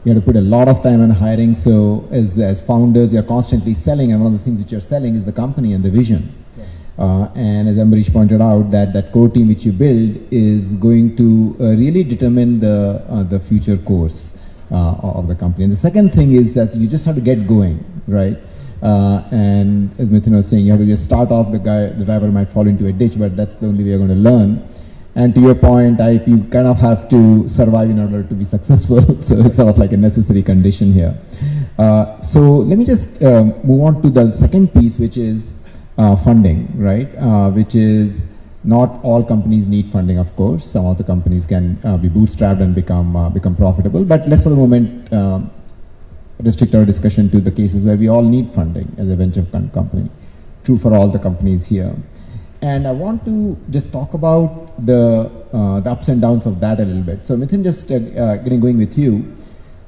You 0.04 0.14
have 0.14 0.24
to 0.24 0.26
put 0.26 0.36
a 0.36 0.42
lot 0.42 0.68
of 0.68 0.82
time 0.82 1.02
on 1.02 1.10
hiring. 1.10 1.56
So, 1.56 2.08
as, 2.12 2.40
as 2.40 2.62
founders, 2.62 3.14
you're 3.14 3.24
constantly 3.24 3.74
selling, 3.74 4.12
and 4.12 4.24
one 4.24 4.34
of 4.34 4.40
the 4.40 4.44
things 4.44 4.60
that 4.62 4.72
you're 4.72 4.82
selling 4.82 5.16
is 5.16 5.26
the 5.26 5.34
company 5.34 5.74
and 5.74 5.84
the 5.84 5.90
vision. 5.90 6.34
Uh, 6.98 7.32
and 7.34 7.70
as 7.70 7.78
Ambarish 7.78 8.12
pointed 8.12 8.42
out, 8.42 8.72
that, 8.72 8.92
that 8.92 9.14
core 9.14 9.30
team 9.30 9.48
which 9.48 9.66
you 9.66 9.72
build 9.72 10.18
is 10.32 10.76
going 10.76 11.16
to 11.16 11.56
uh, 11.60 11.64
really 11.70 12.04
determine 12.04 12.60
the, 12.60 13.02
uh, 13.08 13.24
the 13.24 13.40
future 13.40 13.78
course 13.78 14.38
uh, 14.70 14.96
of 15.02 15.28
the 15.30 15.36
company. 15.36 15.64
And 15.64 15.72
the 15.72 15.78
second 15.78 16.12
thing 16.12 16.34
is 16.34 16.54
that 16.56 16.76
you 16.76 16.88
just 16.88 17.06
have 17.06 17.16
to 17.16 17.22
get 17.22 17.48
going, 17.48 17.84
right? 18.06 18.38
Uh, 18.82 19.24
and 19.32 19.98
as 19.98 20.10
Mithun 20.10 20.36
was 20.36 20.50
saying, 20.50 20.66
you 20.66 20.72
have 20.72 20.82
to 20.82 20.86
just 20.86 21.06
start 21.06 21.32
off, 21.32 21.52
the 21.52 21.60
guy, 21.60 21.88
the 21.88 22.04
driver 22.04 22.30
might 22.32 22.50
fall 22.50 22.68
into 22.68 22.88
a 22.88 22.92
ditch, 22.92 23.18
but 23.18 23.36
that's 23.36 23.56
the 23.56 23.68
only 23.68 23.84
way 23.84 23.92
you're 23.92 23.98
going 23.98 24.10
to 24.10 24.16
learn. 24.16 24.62
And 25.16 25.34
to 25.36 25.42
your 25.42 25.56
point, 25.56 26.00
I, 26.00 26.12
you 26.26 26.44
kind 26.46 26.68
of 26.68 26.80
have 26.80 27.10
to 27.10 27.48
survive 27.50 27.90
in 27.90 28.00
order 28.00 28.24
to 28.24 28.34
be 28.34 28.46
successful. 28.46 29.02
so 29.24 29.36
it's 29.40 29.58
sort 29.58 29.70
of 29.70 29.78
like 29.78 29.92
a 29.92 29.98
necessary 29.98 30.44
condition 30.44 30.94
here. 30.94 31.18
Uh, 31.78 32.20
so 32.20 32.40
let 32.40 32.78
me 32.78 32.86
just 32.86 33.22
um, 33.24 33.54
move 33.64 33.82
on 33.84 34.02
to 34.02 34.10
the 34.10 34.32
second 34.32 34.74
piece, 34.74 35.00
which 35.00 35.18
is 35.18 35.56
uh, 35.98 36.16
funding, 36.16 36.68
right? 36.78 37.10
Uh, 37.18 37.50
which 37.50 37.76
is 37.76 38.28
not 38.64 39.00
all 39.04 39.24
companies 39.24 39.66
need 39.66 39.88
funding, 39.88 40.18
of 40.18 40.36
course. 40.36 40.66
Some 40.66 40.86
of 40.86 40.98
the 40.98 41.04
companies 41.04 41.46
can 41.46 41.80
uh, 41.84 41.98
be 41.98 42.10
bootstrapped 42.10 42.62
and 42.62 42.76
become 42.76 43.16
uh, 43.16 43.30
become 43.30 43.56
profitable. 43.56 44.04
But 44.04 44.28
let's 44.28 44.44
for 44.44 44.50
the 44.50 44.56
moment 44.56 45.12
um, 45.14 45.50
restrict 46.40 46.76
our 46.76 46.86
discussion 46.86 47.30
to 47.30 47.40
the 47.40 47.52
cases 47.52 47.84
where 47.84 47.98
we 47.98 48.08
all 48.08 48.22
need 48.22 48.50
funding 48.52 48.94
as 48.98 49.10
a 49.10 49.16
venture 49.16 49.44
company. 49.44 50.10
True 50.64 50.78
for 50.78 50.94
all 50.94 51.08
the 51.08 51.20
companies 51.20 51.68
here. 51.68 51.96
And 52.62 52.88
I 52.88 52.92
want 52.92 53.24
to 53.26 53.58
just 53.70 53.92
talk 53.92 54.14
about 54.14 54.86
the, 54.86 55.32
uh, 55.54 55.80
the 55.80 55.90
ups 55.90 56.10
and 56.10 56.22
downs 56.22 56.46
of 56.46 56.60
that 56.60 56.80
a 56.80 56.86
little 56.86 57.04
bit. 57.04 57.26
So 57.26 57.38
Mithun, 57.38 57.64
just 57.64 57.90
uh, 57.92 58.36
getting 58.38 58.60
going 58.60 58.78
with 58.78 58.98
you, 58.98 59.34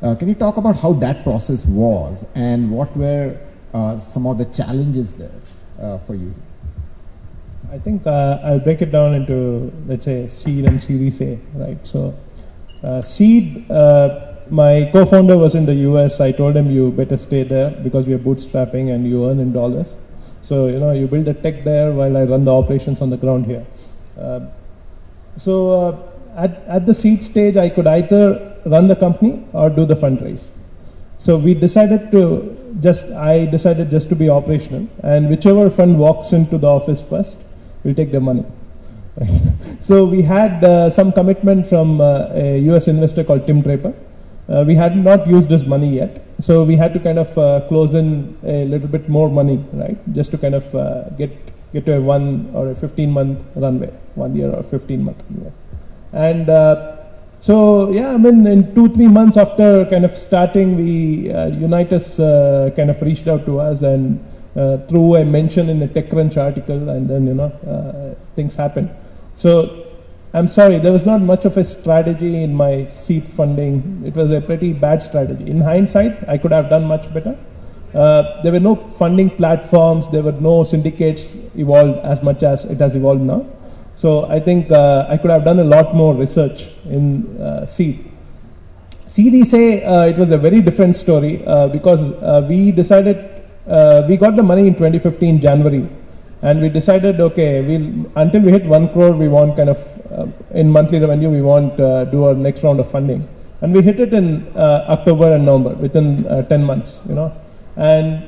can 0.02 0.28
you 0.28 0.36
talk 0.36 0.58
about 0.58 0.78
how 0.78 0.94
that 0.94 1.24
process 1.24 1.66
was 1.66 2.26
and 2.34 2.72
what 2.72 2.96
were 2.98 3.38
some 4.00 4.26
of 4.26 4.38
the 4.38 4.46
challenges 4.46 5.12
there? 5.14 5.30
uh, 5.82 5.98
for 6.00 6.16
you? 6.16 6.34
I 7.72 7.78
think 7.80 8.06
uh, 8.06 8.40
I'll 8.44 8.60
break 8.60 8.82
it 8.82 8.92
down 8.92 9.14
into 9.14 9.72
let's 9.88 10.06
say 10.06 10.28
seed 10.28 10.66
and 10.66 10.82
Series 10.82 11.22
A, 11.22 11.40
right? 11.56 11.86
So 11.86 12.14
uh, 12.84 13.02
seed, 13.02 13.70
uh, 13.72 14.34
my 14.50 14.90
co-founder 14.92 15.38
was 15.38 15.56
in 15.56 15.66
the 15.66 15.76
US. 15.90 16.20
I 16.20 16.32
told 16.32 16.56
him 16.56 16.70
you 16.70 16.92
better 16.92 17.18
stay 17.18 17.44
there 17.44 17.72
because 17.72 18.08
we 18.08 18.14
are 18.14 18.20
bootstrapping 18.20 18.94
and 18.94 19.08
you 19.08 19.30
earn 19.30 19.40
in 19.40 19.54
dollars. 19.54 19.96
So 20.42 20.68
you 20.68 20.80
know 20.80 20.92
you 20.92 21.08
build 21.08 21.28
a 21.28 21.34
tech 21.34 21.64
there 21.64 21.92
while 21.92 22.16
I 22.18 22.24
run 22.24 22.46
the 22.46 22.54
operations 22.54 23.02
on 23.02 23.10
the 23.10 23.18
ground 23.18 23.46
here. 23.46 23.66
Uh, 24.20 24.42
so 25.38 25.54
uh, 25.72 25.98
at 26.36 26.64
at 26.68 26.86
the 26.86 26.94
seed 26.94 27.24
stage, 27.24 27.58
I 27.58 27.70
could 27.70 27.88
either 27.88 28.58
run 28.66 28.88
the 28.88 28.96
company 28.96 29.44
or 29.54 29.70
do 29.70 29.86
the 29.86 29.96
fundraise. 29.96 30.48
So 31.20 31.38
we 31.38 31.54
decided 31.54 32.12
to 32.12 32.58
just 32.82 33.06
I 33.12 33.46
decided 33.46 33.90
just 33.92 34.10
to 34.10 34.16
be 34.16 34.30
operational, 34.30 34.88
and 35.04 35.30
whichever 35.30 35.70
fund 35.70 36.00
walks 36.00 36.34
into 36.34 36.58
the 36.58 36.68
office 36.68 37.02
first, 37.02 37.38
we'll 37.84 37.96
take 37.96 38.12
their 38.12 38.22
money. 38.22 38.46
so 39.82 40.06
we 40.06 40.22
had 40.22 40.64
uh, 40.64 40.90
some 40.90 41.12
commitment 41.12 41.68
from 41.68 42.02
uh, 42.02 42.30
a 42.32 42.60
US 42.72 42.88
investor 42.88 43.24
called 43.24 43.46
Tim 43.46 43.62
Draper. 43.62 43.94
Uh, 44.52 44.64
we 44.68 44.76
had 44.76 44.98
not 44.98 45.26
used 45.28 45.48
this 45.48 45.66
money 45.66 45.96
yet, 45.96 46.22
so 46.40 46.64
we 46.66 46.76
had 46.76 46.92
to 46.94 47.00
kind 47.00 47.18
of 47.18 47.38
uh, 47.38 47.62
close 47.70 47.94
in 47.94 48.38
a 48.44 48.66
little 48.66 48.90
bit 48.90 49.08
more 49.08 49.30
money, 49.30 49.58
right? 49.72 49.98
Just 50.14 50.32
to 50.32 50.38
kind 50.38 50.56
of 50.56 50.76
uh, 50.76 51.10
get 51.12 51.32
get 51.72 51.86
to 51.86 51.94
a 51.96 52.02
one 52.02 52.52
or 52.54 52.72
a 52.72 52.76
15 52.76 53.10
month 53.10 53.46
runway, 53.56 53.92
one 54.16 54.36
year 54.36 54.52
or 54.52 54.62
15 54.62 55.06
month 55.06 55.24
runway, 55.30 55.54
and 56.12 56.50
uh, 56.50 56.98
so 57.40 57.92
yeah, 57.92 58.14
I 58.14 58.18
mean, 58.18 58.46
in 58.46 58.76
two 58.76 58.90
three 58.90 59.08
months 59.08 59.38
after 59.38 59.86
kind 59.86 60.04
of 60.04 60.18
starting, 60.18 60.76
we 60.76 61.32
uh, 61.32 61.50
Unitus 61.68 62.20
uh, 62.20 62.76
kind 62.76 62.90
of 62.90 63.02
reached 63.02 63.30
out 63.30 63.46
to 63.46 63.60
us 63.60 63.84
and 63.84 64.20
uh, 64.58 64.78
through 64.90 65.16
a 65.16 65.24
mention 65.24 65.70
in 65.70 65.82
a 65.82 65.88
TechCrunch 65.88 66.36
article, 66.36 66.90
and 66.90 67.10
then 67.10 67.26
you 67.26 67.36
know 67.36 68.18
things 68.36 68.56
happened. 68.56 68.90
So 69.38 69.91
I'm 70.34 70.48
sorry, 70.48 70.80
there 70.80 70.94
was 70.94 71.06
not 71.06 71.22
much 71.22 71.44
of 71.44 71.58
a 71.58 71.66
strategy 71.66 72.44
in 72.44 72.54
my 72.54 72.86
seed 72.86 73.28
funding. 73.28 74.02
It 74.06 74.16
was 74.16 74.32
a 74.32 74.40
pretty 74.40 74.72
bad 74.72 75.04
strategy. 75.04 75.50
In 75.50 75.60
hindsight, 75.60 76.28
I 76.28 76.38
could 76.38 76.54
have 76.54 76.70
done 76.70 76.86
much 76.86 77.14
better. 77.14 77.38
Uh, 77.94 78.42
there 78.42 78.54
were 78.54 78.62
no 78.62 78.76
funding 78.76 79.30
platforms. 79.30 80.10
There 80.10 80.24
were 80.24 80.32
no 80.32 80.64
syndicates 80.64 81.36
evolved 81.56 82.00
as 82.00 82.24
much 82.24 82.44
as 82.44 82.64
it 82.64 82.80
has 82.80 82.96
evolved 82.96 83.22
now. 83.22 83.46
So 83.98 84.26
I 84.26 84.40
think 84.40 84.72
uh, 84.72 85.06
I 85.10 85.18
could 85.18 85.32
have 85.32 85.44
done 85.44 85.60
a 85.60 85.66
lot 85.66 85.94
more 85.94 86.16
research 86.16 86.70
in 86.86 87.38
uh, 87.40 87.66
seed. 87.66 88.10
Series 89.06 89.54
A, 89.54 89.84
uh, 89.84 90.06
it 90.06 90.18
was 90.18 90.32
a 90.32 90.38
very 90.38 90.62
different 90.62 90.96
story 90.96 91.46
uh, 91.46 91.68
because 91.68 92.00
uh, 92.00 92.46
we 92.48 92.72
decided, 92.72 93.18
uh, 93.68 94.06
we 94.08 94.16
got 94.16 94.38
the 94.38 94.44
money 94.44 94.68
in 94.68 94.74
2015 94.74 95.42
January 95.42 95.90
and 96.42 96.62
we 96.62 96.70
decided, 96.70 97.20
okay, 97.20 97.62
we'll, 97.62 98.10
until 98.16 98.42
we 98.42 98.52
hit 98.52 98.64
one 98.66 98.88
crore, 98.94 99.12
we 99.12 99.28
want 99.28 99.58
kind 99.58 99.70
of, 99.70 99.78
in 100.52 100.70
monthly 100.70 101.00
revenue, 101.00 101.30
we 101.30 101.42
want 101.42 101.78
do 101.78 102.26
our 102.26 102.36
next 102.36 102.64
round 102.64 102.80
of 102.80 102.90
funding. 102.90 103.28
And 103.62 103.74
we 103.74 103.82
hit 103.82 104.00
it 104.00 104.14
in 104.14 104.48
October 104.56 105.34
and 105.34 105.46
November, 105.46 105.76
within 105.82 106.24
10 106.48 106.64
months, 106.64 107.00
you 107.08 107.16
know. 107.16 107.34
And 107.76 108.24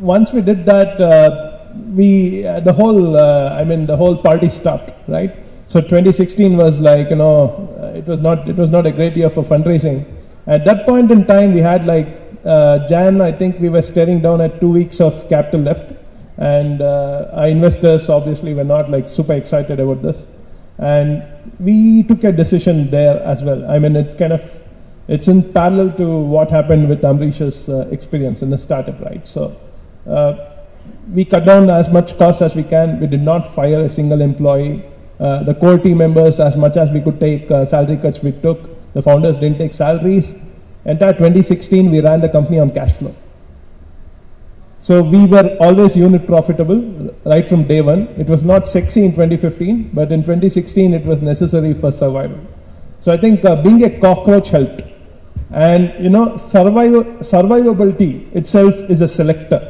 once 0.00 0.32
we 0.32 0.40
did 0.40 0.64
that, 0.66 0.98
we 1.98 2.46
uh, 2.46 2.60
the 2.60 2.72
whole 2.72 3.16
uh, 3.16 3.50
I 3.60 3.64
mean 3.64 3.86
the 3.86 3.96
whole 3.96 4.16
party 4.16 4.48
stopped, 4.48 4.92
right? 5.08 5.34
So 5.68 5.80
2016 5.80 6.56
was 6.56 6.78
like 6.78 7.10
you 7.10 7.16
know 7.16 7.68
uh, 7.80 7.98
it 7.98 8.06
was 8.06 8.20
not 8.20 8.48
it 8.48 8.56
was 8.56 8.70
not 8.70 8.86
a 8.86 8.92
great 8.92 9.16
year 9.16 9.30
for 9.30 9.42
fundraising. 9.42 10.04
At 10.46 10.64
that 10.66 10.86
point 10.86 11.10
in 11.10 11.26
time, 11.26 11.54
we 11.54 11.60
had 11.60 11.86
like 11.86 12.08
uh, 12.44 12.86
Jan. 12.88 13.20
I 13.20 13.32
think 13.32 13.58
we 13.60 13.68
were 13.68 13.82
staring 13.82 14.20
down 14.20 14.40
at 14.40 14.60
two 14.60 14.70
weeks 14.70 15.00
of 15.00 15.28
capital 15.28 15.60
left, 15.60 15.92
and 16.36 16.80
uh, 16.80 17.30
our 17.32 17.48
investors 17.48 18.08
obviously 18.08 18.54
were 18.54 18.64
not 18.64 18.90
like 18.90 19.08
super 19.08 19.32
excited 19.32 19.80
about 19.80 20.02
this. 20.02 20.26
And 20.78 21.22
we 21.60 22.02
took 22.02 22.24
a 22.24 22.32
decision 22.32 22.90
there 22.90 23.20
as 23.22 23.42
well. 23.42 23.70
I 23.70 23.78
mean, 23.78 23.96
it 23.96 24.18
kind 24.18 24.32
of 24.32 24.42
it's 25.06 25.28
in 25.28 25.52
parallel 25.52 25.92
to 25.98 26.20
what 26.20 26.50
happened 26.50 26.88
with 26.88 27.02
Ambarish's 27.02 27.68
uh, 27.68 27.88
experience 27.90 28.42
in 28.42 28.50
the 28.50 28.58
startup, 28.58 28.98
right? 29.00 29.26
So 29.28 29.54
we 31.12 31.24
cut 31.24 31.44
down 31.44 31.70
as 31.70 31.90
much 31.90 32.16
cost 32.18 32.42
as 32.42 32.56
we 32.56 32.62
can. 32.62 33.00
We 33.00 33.06
did 33.06 33.22
not 33.22 33.54
fire 33.54 33.80
a 33.80 33.88
single 33.88 34.20
employee. 34.20 34.84
Uh, 35.20 35.42
the 35.42 35.54
core 35.54 35.78
team 35.78 35.98
members, 35.98 36.40
as 36.40 36.56
much 36.56 36.76
as 36.76 36.90
we 36.90 37.00
could 37.00 37.20
take 37.20 37.50
uh, 37.50 37.64
salary 37.64 37.96
cuts, 37.96 38.22
we 38.22 38.32
took. 38.32 38.92
The 38.94 39.02
founders 39.02 39.36
didn't 39.36 39.58
take 39.58 39.74
salaries. 39.74 40.34
Entire 40.84 41.12
2016, 41.12 41.90
we 41.90 42.00
ran 42.00 42.20
the 42.20 42.28
company 42.28 42.58
on 42.58 42.70
cash 42.70 42.92
flow. 42.92 43.14
So 44.86 45.02
we 45.02 45.24
were 45.24 45.56
always 45.60 45.96
unit 45.96 46.26
profitable 46.26 46.80
right 47.24 47.48
from 47.48 47.66
day 47.66 47.80
one. 47.80 48.00
It 48.22 48.26
was 48.26 48.42
not 48.42 48.68
sexy 48.68 49.02
in 49.02 49.12
2015, 49.12 49.92
but 49.94 50.12
in 50.12 50.20
2016 50.20 50.92
it 50.92 51.06
was 51.06 51.22
necessary 51.22 51.72
for 51.72 51.90
survival. 51.90 52.38
So 53.00 53.10
I 53.10 53.16
think 53.16 53.46
uh, 53.46 53.62
being 53.62 53.82
a 53.82 53.98
cockroach 53.98 54.50
helped. 54.50 54.82
And 55.50 56.04
you 56.04 56.10
know, 56.10 56.32
surviv- 56.52 57.20
survivability 57.20 58.30
itself 58.36 58.74
is 58.90 59.00
a 59.00 59.08
selector. 59.08 59.62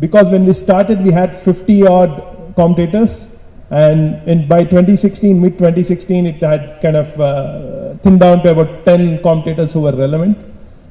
Because 0.00 0.28
when 0.30 0.46
we 0.46 0.52
started, 0.52 1.04
we 1.04 1.12
had 1.12 1.32
50 1.32 1.86
odd 1.86 2.54
commentators, 2.56 3.28
and 3.70 4.20
in, 4.28 4.48
by 4.48 4.64
2016, 4.64 5.40
mid 5.40 5.52
2016, 5.58 6.26
it 6.26 6.42
had 6.42 6.80
kind 6.82 6.96
of 6.96 7.20
uh, 7.20 7.94
thinned 7.98 8.18
down 8.18 8.42
to 8.42 8.50
about 8.50 8.84
10 8.84 9.22
commentators 9.22 9.72
who 9.72 9.82
were 9.82 9.94
relevant. 9.94 10.36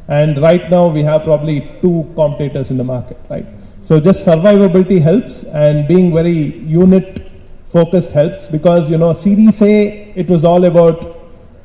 And 0.07 0.37
right 0.41 0.69
now, 0.69 0.87
we 0.87 1.01
have 1.01 1.23
probably 1.23 1.61
two 1.81 2.11
competitors 2.15 2.69
in 2.69 2.77
the 2.77 2.83
market, 2.83 3.17
right? 3.29 3.45
So 3.83 3.99
just 3.99 4.25
survivability 4.25 5.01
helps, 5.01 5.43
and 5.43 5.87
being 5.87 6.13
very 6.13 6.31
unit 6.31 7.31
focused 7.73 8.11
helps 8.11 8.47
because 8.47 8.89
you 8.89 8.97
know 8.97 9.13
Series 9.13 9.61
A 9.61 10.11
it 10.15 10.27
was 10.29 10.45
all 10.45 10.63
about. 10.63 11.09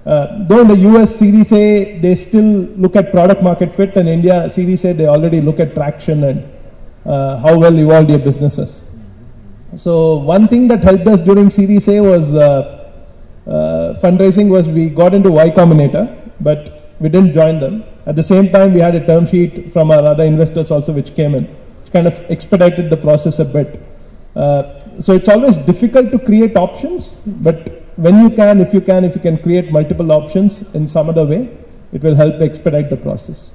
Uh, 0.07 0.45
though 0.49 0.61
in 0.63 0.69
the 0.69 0.77
US 0.91 1.17
Series 1.17 1.53
A 1.53 1.99
they 1.99 2.15
still 2.15 2.51
look 2.83 2.97
at 2.97 3.11
product 3.11 3.43
market 3.43 3.75
fit, 3.75 3.95
and 3.97 4.09
India 4.09 4.49
Series 4.51 4.85
A 4.85 4.93
they 4.93 5.07
already 5.07 5.41
look 5.41 5.61
at 5.61 5.75
traction 5.75 6.25
and 6.25 6.49
uh, 7.05 7.39
how 7.39 7.59
well 7.59 7.79
evolved 7.79 8.11
your 8.11 8.19
businesses. 8.19 8.83
So 9.77 10.17
one 10.17 10.49
thing 10.49 10.67
that 10.69 10.83
helped 10.83 11.07
us 11.07 11.21
during 11.21 11.51
Series 11.51 11.87
A 11.89 12.01
was 12.01 12.35
uh, 12.35 12.41
uh, 13.47 14.01
fundraising 14.03 14.49
was 14.49 14.67
we 14.69 14.89
got 14.89 15.15
into 15.15 15.31
Y 15.31 15.51
Combinator, 15.51 16.05
but 16.41 16.95
we 17.01 17.09
didn't 17.09 17.33
join 17.33 17.61
them. 17.61 17.85
At 18.09 18.17
the 18.17 18.23
same 18.23 18.51
time, 18.51 18.73
we 18.73 18.81
had 18.81 18.95
a 18.95 19.07
term 19.07 19.27
sheet 19.27 19.71
from 19.73 19.91
our 19.91 20.05
other 20.13 20.25
investors 20.25 20.71
also 20.71 20.93
which 20.93 21.15
came 21.15 21.35
in, 21.35 21.45
which 21.45 21.93
kind 21.93 22.07
of 22.07 22.15
expedited 22.31 22.89
the 22.89 22.97
process 22.97 23.39
a 23.39 23.45
bit. 23.45 23.81
Uh, 24.35 24.63
so 25.01 25.13
it's 25.13 25.29
always 25.29 25.57
difficult 25.57 26.11
to 26.13 26.19
create 26.19 26.57
options, 26.57 27.17
but 27.27 27.59
when 27.97 28.21
you 28.23 28.31
can, 28.31 28.61
if 28.61 28.73
you 28.73 28.81
can, 28.81 29.05
if 29.05 29.15
you 29.15 29.21
can 29.21 29.37
create 29.39 29.71
multiple 29.71 30.11
options 30.11 30.63
in 30.75 30.89
some 30.89 31.09
other 31.09 31.27
way, 31.27 31.49
it 31.93 32.03
will 32.03 32.15
help 32.15 32.41
expedite 32.41 32.89
the 32.91 32.97
process. 32.97 33.51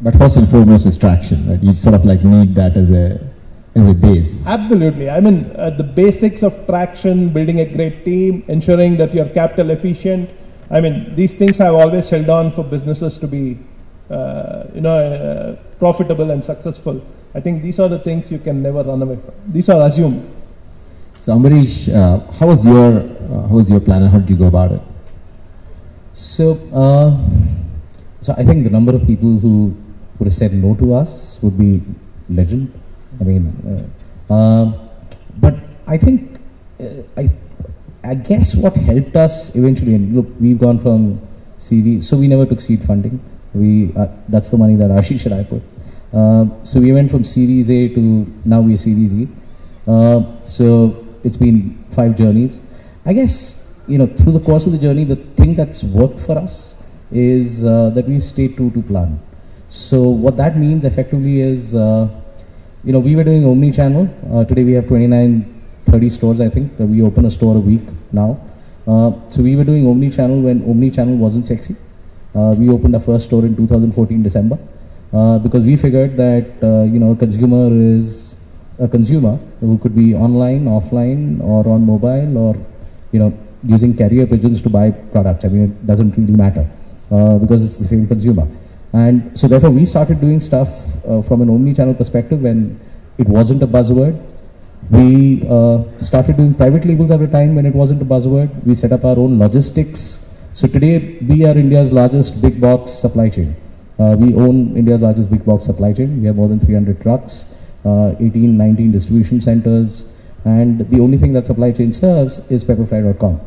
But 0.00 0.16
first 0.16 0.36
and 0.38 0.48
foremost 0.48 0.86
is 0.86 0.96
traction, 0.96 1.48
right? 1.50 1.62
You 1.62 1.72
sort 1.74 1.94
of 1.94 2.04
like 2.04 2.24
need 2.24 2.54
that 2.54 2.76
as 2.76 2.90
a 2.90 3.20
as 3.74 3.86
a 3.86 3.94
base. 3.94 4.48
Absolutely. 4.48 5.10
I 5.10 5.20
mean, 5.20 5.52
uh, 5.56 5.70
the 5.70 5.84
basics 5.84 6.42
of 6.42 6.66
traction, 6.66 7.28
building 7.28 7.60
a 7.60 7.66
great 7.66 8.04
team, 8.04 8.44
ensuring 8.48 8.96
that 8.96 9.14
you're 9.14 9.28
capital 9.28 9.70
efficient. 9.70 10.30
I 10.70 10.80
mean, 10.80 11.14
these 11.14 11.34
things 11.34 11.58
have 11.58 11.74
always 11.74 12.08
held 12.08 12.28
on 12.30 12.50
for 12.50 12.64
businesses 12.64 13.18
to 13.18 13.28
be, 13.28 13.58
you 14.74 14.80
know, 14.80 14.96
uh, 14.96 15.56
profitable 15.78 16.30
and 16.30 16.44
successful. 16.44 17.00
I 17.34 17.40
think 17.40 17.62
these 17.62 17.78
are 17.78 17.88
the 17.88 17.98
things 17.98 18.30
you 18.30 18.38
can 18.38 18.62
never 18.62 18.82
run 18.82 19.02
away 19.02 19.16
from. 19.16 19.34
These 19.52 19.68
are 19.68 19.86
assumed. 19.86 20.28
So 21.20 21.34
Ambarish, 21.34 21.92
uh, 21.94 22.18
how 22.32 22.46
was 22.48 22.64
your 22.66 23.00
uh, 23.00 23.46
how 23.48 23.54
was 23.60 23.70
your 23.70 23.80
plan 23.80 24.02
and 24.02 24.10
how 24.10 24.18
did 24.18 24.30
you 24.30 24.36
go 24.36 24.46
about 24.46 24.72
it? 24.72 24.80
So, 26.14 26.52
uh, 26.74 27.16
so 28.22 28.34
I 28.36 28.44
think 28.44 28.64
the 28.64 28.70
number 28.70 28.94
of 28.94 29.06
people 29.06 29.38
who 29.38 29.76
would 30.18 30.26
have 30.26 30.36
said 30.36 30.52
no 30.52 30.74
to 30.76 30.94
us 30.94 31.38
would 31.42 31.56
be 31.56 31.82
legend. 32.28 32.72
I 33.20 33.24
mean, 33.24 33.44
uh, 34.30 34.32
um, 34.32 34.74
but 35.38 35.56
I 35.86 35.96
think 35.96 36.40
uh, 36.80 37.02
I, 37.16 37.28
I 38.02 38.14
guess 38.14 38.54
what 38.54 38.74
helped 38.74 39.14
us 39.16 39.54
eventually. 39.54 39.94
And 39.94 40.14
look, 40.14 40.26
we've 40.40 40.58
gone 40.58 40.78
from 40.78 41.20
series, 41.58 42.08
so 42.08 42.16
we 42.16 42.28
never 42.28 42.46
took 42.46 42.60
seed 42.60 42.82
funding. 42.82 43.20
We 43.54 43.92
uh, 43.96 44.06
that's 44.28 44.50
the 44.50 44.58
money 44.58 44.76
that 44.76 44.90
Ashish 44.90 45.26
and 45.26 45.34
I 45.34 45.44
put. 45.44 45.62
Uh, 46.12 46.62
so 46.64 46.80
we 46.80 46.92
went 46.92 47.10
from 47.10 47.24
Series 47.24 47.70
A 47.70 47.88
to 47.88 48.00
now 48.44 48.60
we're 48.60 48.76
Series 48.76 49.12
E. 49.12 49.28
Uh, 49.86 50.40
so 50.40 51.04
it's 51.24 51.36
been 51.36 51.82
five 51.90 52.16
journeys. 52.16 52.60
I 53.04 53.12
guess 53.12 53.82
you 53.88 53.98
know 53.98 54.06
through 54.06 54.32
the 54.32 54.40
course 54.40 54.66
of 54.66 54.72
the 54.72 54.78
journey, 54.78 55.04
the 55.04 55.16
thing 55.16 55.54
that's 55.54 55.82
worked 55.82 56.20
for 56.20 56.38
us 56.38 56.82
is 57.10 57.64
uh, 57.64 57.90
that 57.90 58.08
we've 58.08 58.22
stayed 58.22 58.56
true 58.56 58.70
to 58.70 58.82
plan. 58.82 59.18
So 59.68 60.02
what 60.02 60.36
that 60.36 60.56
means 60.56 60.84
effectively 60.84 61.40
is, 61.40 61.74
uh, 61.74 62.08
you 62.84 62.92
know, 62.92 62.98
we 63.00 63.14
were 63.16 63.24
doing 63.24 63.44
omni-channel. 63.44 64.08
Uh, 64.32 64.44
today 64.44 64.64
we 64.64 64.72
have 64.72 64.86
29, 64.86 65.62
30 65.86 66.08
stores. 66.08 66.40
I 66.40 66.48
think 66.48 66.72
we 66.78 67.02
open 67.02 67.24
a 67.24 67.30
store 67.30 67.56
a 67.56 67.60
week 67.60 67.82
now. 68.12 68.40
So 68.86 69.42
we 69.42 69.54
were 69.54 69.64
doing 69.64 69.86
omni-channel 69.86 70.40
when 70.40 70.68
omni-channel 70.68 71.16
wasn't 71.16 71.46
sexy. 71.46 71.76
Uh, 72.34 72.54
we 72.56 72.68
opened 72.70 72.94
our 72.94 73.00
first 73.00 73.26
store 73.26 73.44
in 73.44 73.56
2014 73.56 74.22
December 74.22 74.58
uh, 75.12 75.38
because 75.38 75.64
we 75.64 75.76
figured 75.76 76.16
that 76.16 76.46
uh, 76.62 76.84
you 76.84 76.98
know 76.98 77.12
a 77.12 77.16
consumer 77.16 77.68
is 77.72 78.36
a 78.78 78.88
consumer 78.88 79.36
who 79.60 79.76
could 79.78 79.94
be 79.94 80.14
online, 80.14 80.64
offline, 80.64 81.40
or 81.42 81.66
on 81.68 81.84
mobile, 81.84 82.38
or 82.38 82.56
you 83.12 83.18
know 83.18 83.32
using 83.64 83.94
carrier 83.96 84.26
pigeons 84.26 84.62
to 84.62 84.70
buy 84.70 84.90
products. 84.90 85.44
I 85.44 85.48
mean, 85.48 85.64
it 85.64 85.86
doesn't 85.86 86.16
really 86.16 86.36
matter 86.36 86.66
uh, 87.10 87.38
because 87.38 87.62
it's 87.62 87.76
the 87.76 87.84
same 87.84 88.06
consumer. 88.06 88.48
And 88.92 89.38
so 89.38 89.46
therefore, 89.46 89.70
we 89.70 89.84
started 89.84 90.20
doing 90.20 90.40
stuff 90.40 90.68
uh, 91.04 91.22
from 91.22 91.42
an 91.42 91.50
omni-channel 91.50 91.94
perspective 91.94 92.42
when 92.42 92.80
it 93.18 93.28
wasn't 93.28 93.62
a 93.62 93.66
buzzword. 93.66 94.18
We 94.90 95.46
uh, 95.46 95.84
started 95.98 96.36
doing 96.36 96.54
private 96.54 96.84
labels 96.84 97.10
at 97.10 97.20
a 97.20 97.28
time 97.28 97.54
when 97.54 97.66
it 97.66 97.74
wasn't 97.74 98.02
a 98.02 98.04
buzzword. 98.04 98.64
We 98.64 98.74
set 98.74 98.92
up 98.92 99.04
our 99.04 99.18
own 99.18 99.38
logistics. 99.38 100.26
So 100.52 100.66
today, 100.66 101.18
we 101.22 101.44
are 101.44 101.56
India's 101.56 101.92
largest 101.92 102.42
big 102.42 102.60
box 102.60 102.92
supply 102.92 103.28
chain. 103.30 103.54
Uh, 103.98 104.16
we 104.18 104.34
own 104.34 104.76
India's 104.76 105.00
largest 105.00 105.30
big 105.30 105.44
box 105.44 105.64
supply 105.64 105.92
chain. 105.92 106.20
We 106.20 106.26
have 106.26 106.36
more 106.36 106.48
than 106.48 106.58
300 106.58 107.00
trucks, 107.00 107.54
uh, 107.84 108.16
18, 108.18 108.56
19 108.56 108.90
distribution 108.90 109.40
centers, 109.40 110.10
and 110.44 110.80
the 110.80 110.98
only 110.98 111.18
thing 111.18 111.32
that 111.34 111.46
supply 111.46 111.70
chain 111.70 111.92
serves 111.92 112.40
is 112.50 112.64
pepperfry.com. 112.64 113.40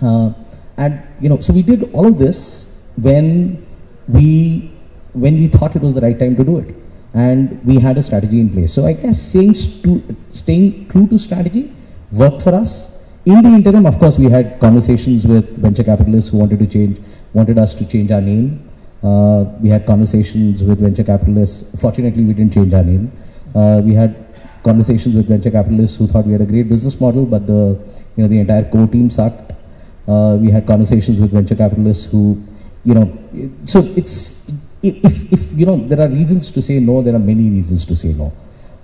Uh, 0.00 0.32
and 0.78 1.02
you 1.20 1.28
know, 1.28 1.38
so 1.40 1.52
we 1.52 1.62
did 1.62 1.92
all 1.92 2.06
of 2.06 2.18
this 2.18 2.90
when 2.96 3.64
we 4.08 4.72
when 5.12 5.34
we 5.34 5.48
thought 5.48 5.76
it 5.76 5.82
was 5.82 5.92
the 5.92 6.00
right 6.00 6.18
time 6.18 6.34
to 6.36 6.44
do 6.44 6.58
it, 6.60 6.74
and 7.12 7.62
we 7.66 7.78
had 7.78 7.98
a 7.98 8.02
strategy 8.02 8.40
in 8.40 8.48
place. 8.48 8.72
So 8.72 8.86
I 8.86 8.94
guess 8.94 9.20
stu- 9.20 10.02
staying 10.30 10.88
true 10.88 11.06
to 11.08 11.18
strategy 11.18 11.70
worked 12.10 12.42
for 12.42 12.54
us. 12.54 12.91
In 13.24 13.40
the 13.40 13.48
interim, 13.50 13.86
of 13.86 14.00
course, 14.00 14.18
we 14.18 14.28
had 14.28 14.58
conversations 14.58 15.24
with 15.28 15.56
venture 15.56 15.84
capitalists 15.84 16.30
who 16.30 16.38
wanted 16.38 16.58
to 16.58 16.66
change, 16.66 16.98
wanted 17.32 17.56
us 17.56 17.72
to 17.74 17.86
change 17.86 18.10
our 18.10 18.20
name. 18.20 18.68
Uh, 19.00 19.44
we 19.60 19.68
had 19.68 19.86
conversations 19.86 20.64
with 20.64 20.80
venture 20.80 21.04
capitalists. 21.04 21.80
Fortunately, 21.80 22.24
we 22.24 22.34
didn't 22.34 22.52
change 22.52 22.74
our 22.74 22.82
name. 22.82 23.12
Uh, 23.54 23.80
we 23.84 23.94
had 23.94 24.16
conversations 24.64 25.14
with 25.14 25.28
venture 25.28 25.52
capitalists 25.52 25.98
who 25.98 26.08
thought 26.08 26.26
we 26.26 26.32
had 26.32 26.40
a 26.40 26.46
great 26.46 26.68
business 26.68 27.00
model, 27.00 27.24
but 27.24 27.46
the 27.46 27.78
you 28.16 28.24
know 28.24 28.28
the 28.28 28.40
entire 28.40 28.64
core 28.64 28.88
team 28.88 29.08
sucked. 29.08 29.52
Uh, 30.08 30.36
we 30.40 30.50
had 30.50 30.66
conversations 30.66 31.20
with 31.20 31.30
venture 31.30 31.54
capitalists 31.54 32.10
who, 32.10 32.42
you 32.84 32.94
know, 32.94 33.06
so 33.66 33.80
it's 33.96 34.50
if 34.82 35.32
if 35.32 35.52
you 35.56 35.64
know 35.64 35.76
there 35.76 36.00
are 36.00 36.08
reasons 36.08 36.50
to 36.50 36.60
say 36.60 36.80
no, 36.80 37.02
there 37.02 37.14
are 37.14 37.20
many 37.20 37.48
reasons 37.50 37.84
to 37.84 37.94
say 37.94 38.14
no. 38.14 38.32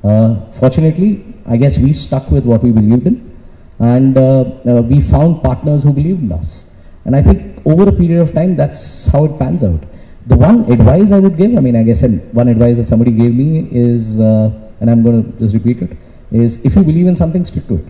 Uh, 0.04 0.36
fortunately, 0.52 1.24
I 1.44 1.56
guess 1.56 1.76
we 1.76 1.92
stuck 1.92 2.30
with 2.30 2.44
what 2.44 2.62
we 2.62 2.70
believed 2.70 3.08
in, 3.08 3.37
and 3.78 4.16
uh, 4.16 4.40
uh, 4.40 4.82
we 4.82 5.00
found 5.00 5.42
partners 5.42 5.84
who 5.84 5.92
believed 5.92 6.22
in 6.22 6.32
us. 6.32 6.70
And 7.04 7.14
I 7.14 7.22
think 7.22 7.66
over 7.66 7.88
a 7.88 7.92
period 7.92 8.20
of 8.20 8.32
time, 8.32 8.56
that's 8.56 9.06
how 9.06 9.24
it 9.24 9.38
pans 9.38 9.62
out. 9.64 9.82
The 10.26 10.36
one 10.36 10.70
advice 10.70 11.12
I 11.12 11.20
would 11.20 11.36
give, 11.36 11.56
I 11.56 11.60
mean, 11.60 11.76
I 11.76 11.82
guess 11.84 12.02
one 12.32 12.48
advice 12.48 12.76
that 12.76 12.84
somebody 12.84 13.12
gave 13.12 13.34
me 13.34 13.68
is, 13.70 14.20
uh, 14.20 14.50
and 14.80 14.90
I'm 14.90 15.02
going 15.02 15.24
to 15.24 15.38
just 15.38 15.54
repeat 15.54 15.80
it, 15.80 15.96
is 16.30 16.64
if 16.66 16.76
you 16.76 16.82
believe 16.82 17.06
in 17.06 17.16
something, 17.16 17.44
stick 17.46 17.66
to 17.68 17.76
it. 17.76 17.84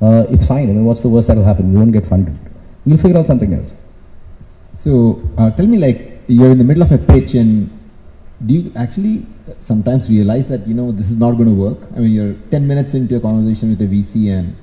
Uh, 0.00 0.24
it's 0.30 0.46
fine. 0.46 0.70
I 0.70 0.72
mean, 0.72 0.84
what's 0.84 1.00
the 1.00 1.08
worst 1.08 1.28
that 1.28 1.36
will 1.36 1.44
happen? 1.44 1.72
You 1.72 1.78
won't 1.78 1.92
get 1.92 2.06
funded. 2.06 2.38
You'll 2.86 2.98
figure 2.98 3.18
out 3.18 3.26
something 3.26 3.52
else. 3.52 3.74
So 4.76 5.20
uh, 5.36 5.50
tell 5.50 5.66
me, 5.66 5.78
like 5.78 6.22
you're 6.26 6.52
in 6.52 6.58
the 6.58 6.64
middle 6.64 6.82
of 6.82 6.92
a 6.92 6.98
pitch, 6.98 7.34
and 7.34 7.68
do 8.46 8.54
you 8.54 8.72
actually 8.76 9.26
sometimes 9.58 10.08
realize 10.08 10.48
that 10.48 10.66
you 10.66 10.74
know 10.74 10.92
this 10.92 11.10
is 11.10 11.16
not 11.16 11.32
going 11.32 11.48
to 11.48 11.54
work? 11.54 11.78
I 11.94 11.98
mean, 11.98 12.12
you're 12.12 12.34
10 12.50 12.66
minutes 12.66 12.94
into 12.94 13.16
a 13.16 13.20
conversation 13.20 13.70
with 13.70 13.82
a 13.82 13.84
VC, 13.84 14.30
and 14.38 14.56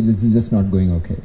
this 0.00 0.24
is 0.24 0.32
just 0.32 0.52
not 0.52 0.70
going 0.70 0.92
okay. 0.92 1.18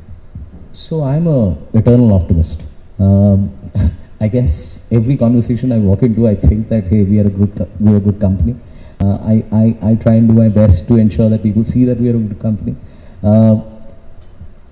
So 0.73 1.03
I'm 1.03 1.27
a 1.27 1.57
eternal 1.73 2.13
optimist. 2.13 2.63
Um, 2.99 3.51
I 4.19 4.27
guess 4.27 4.87
every 4.91 5.15
conversation 5.15 5.71
I 5.71 5.77
walk 5.77 6.03
into, 6.03 6.27
I 6.27 6.35
think 6.35 6.69
that 6.69 6.85
hey, 6.85 7.03
we 7.03 7.19
are 7.19 7.27
a 7.27 7.29
good, 7.29 7.55
co- 7.55 7.69
we 7.79 7.93
are 7.93 7.97
a 7.97 7.99
good 7.99 8.19
company. 8.19 8.55
Uh, 8.99 9.17
I, 9.21 9.45
I, 9.51 9.91
I 9.91 9.95
try 9.95 10.13
and 10.15 10.27
do 10.27 10.33
my 10.33 10.49
best 10.49 10.87
to 10.87 10.95
ensure 10.95 11.29
that 11.29 11.43
people 11.43 11.63
see 11.63 11.85
that 11.85 11.99
we 11.99 12.09
are 12.09 12.15
a 12.15 12.19
good 12.19 12.39
company. 12.39 12.75
Uh, 13.23 13.61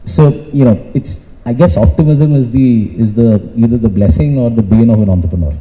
so 0.03 0.29
you 0.51 0.65
know, 0.65 0.91
it's 0.93 1.25
I 1.45 1.53
guess 1.53 1.77
optimism 1.77 2.33
is 2.33 2.49
the 2.49 2.99
is 2.99 3.13
the 3.13 3.41
either 3.55 3.77
the 3.77 3.89
blessing 3.89 4.37
or 4.37 4.49
the 4.49 4.63
bane 4.63 4.89
of 4.89 4.99
an 5.01 5.09
entrepreneur. 5.09 5.53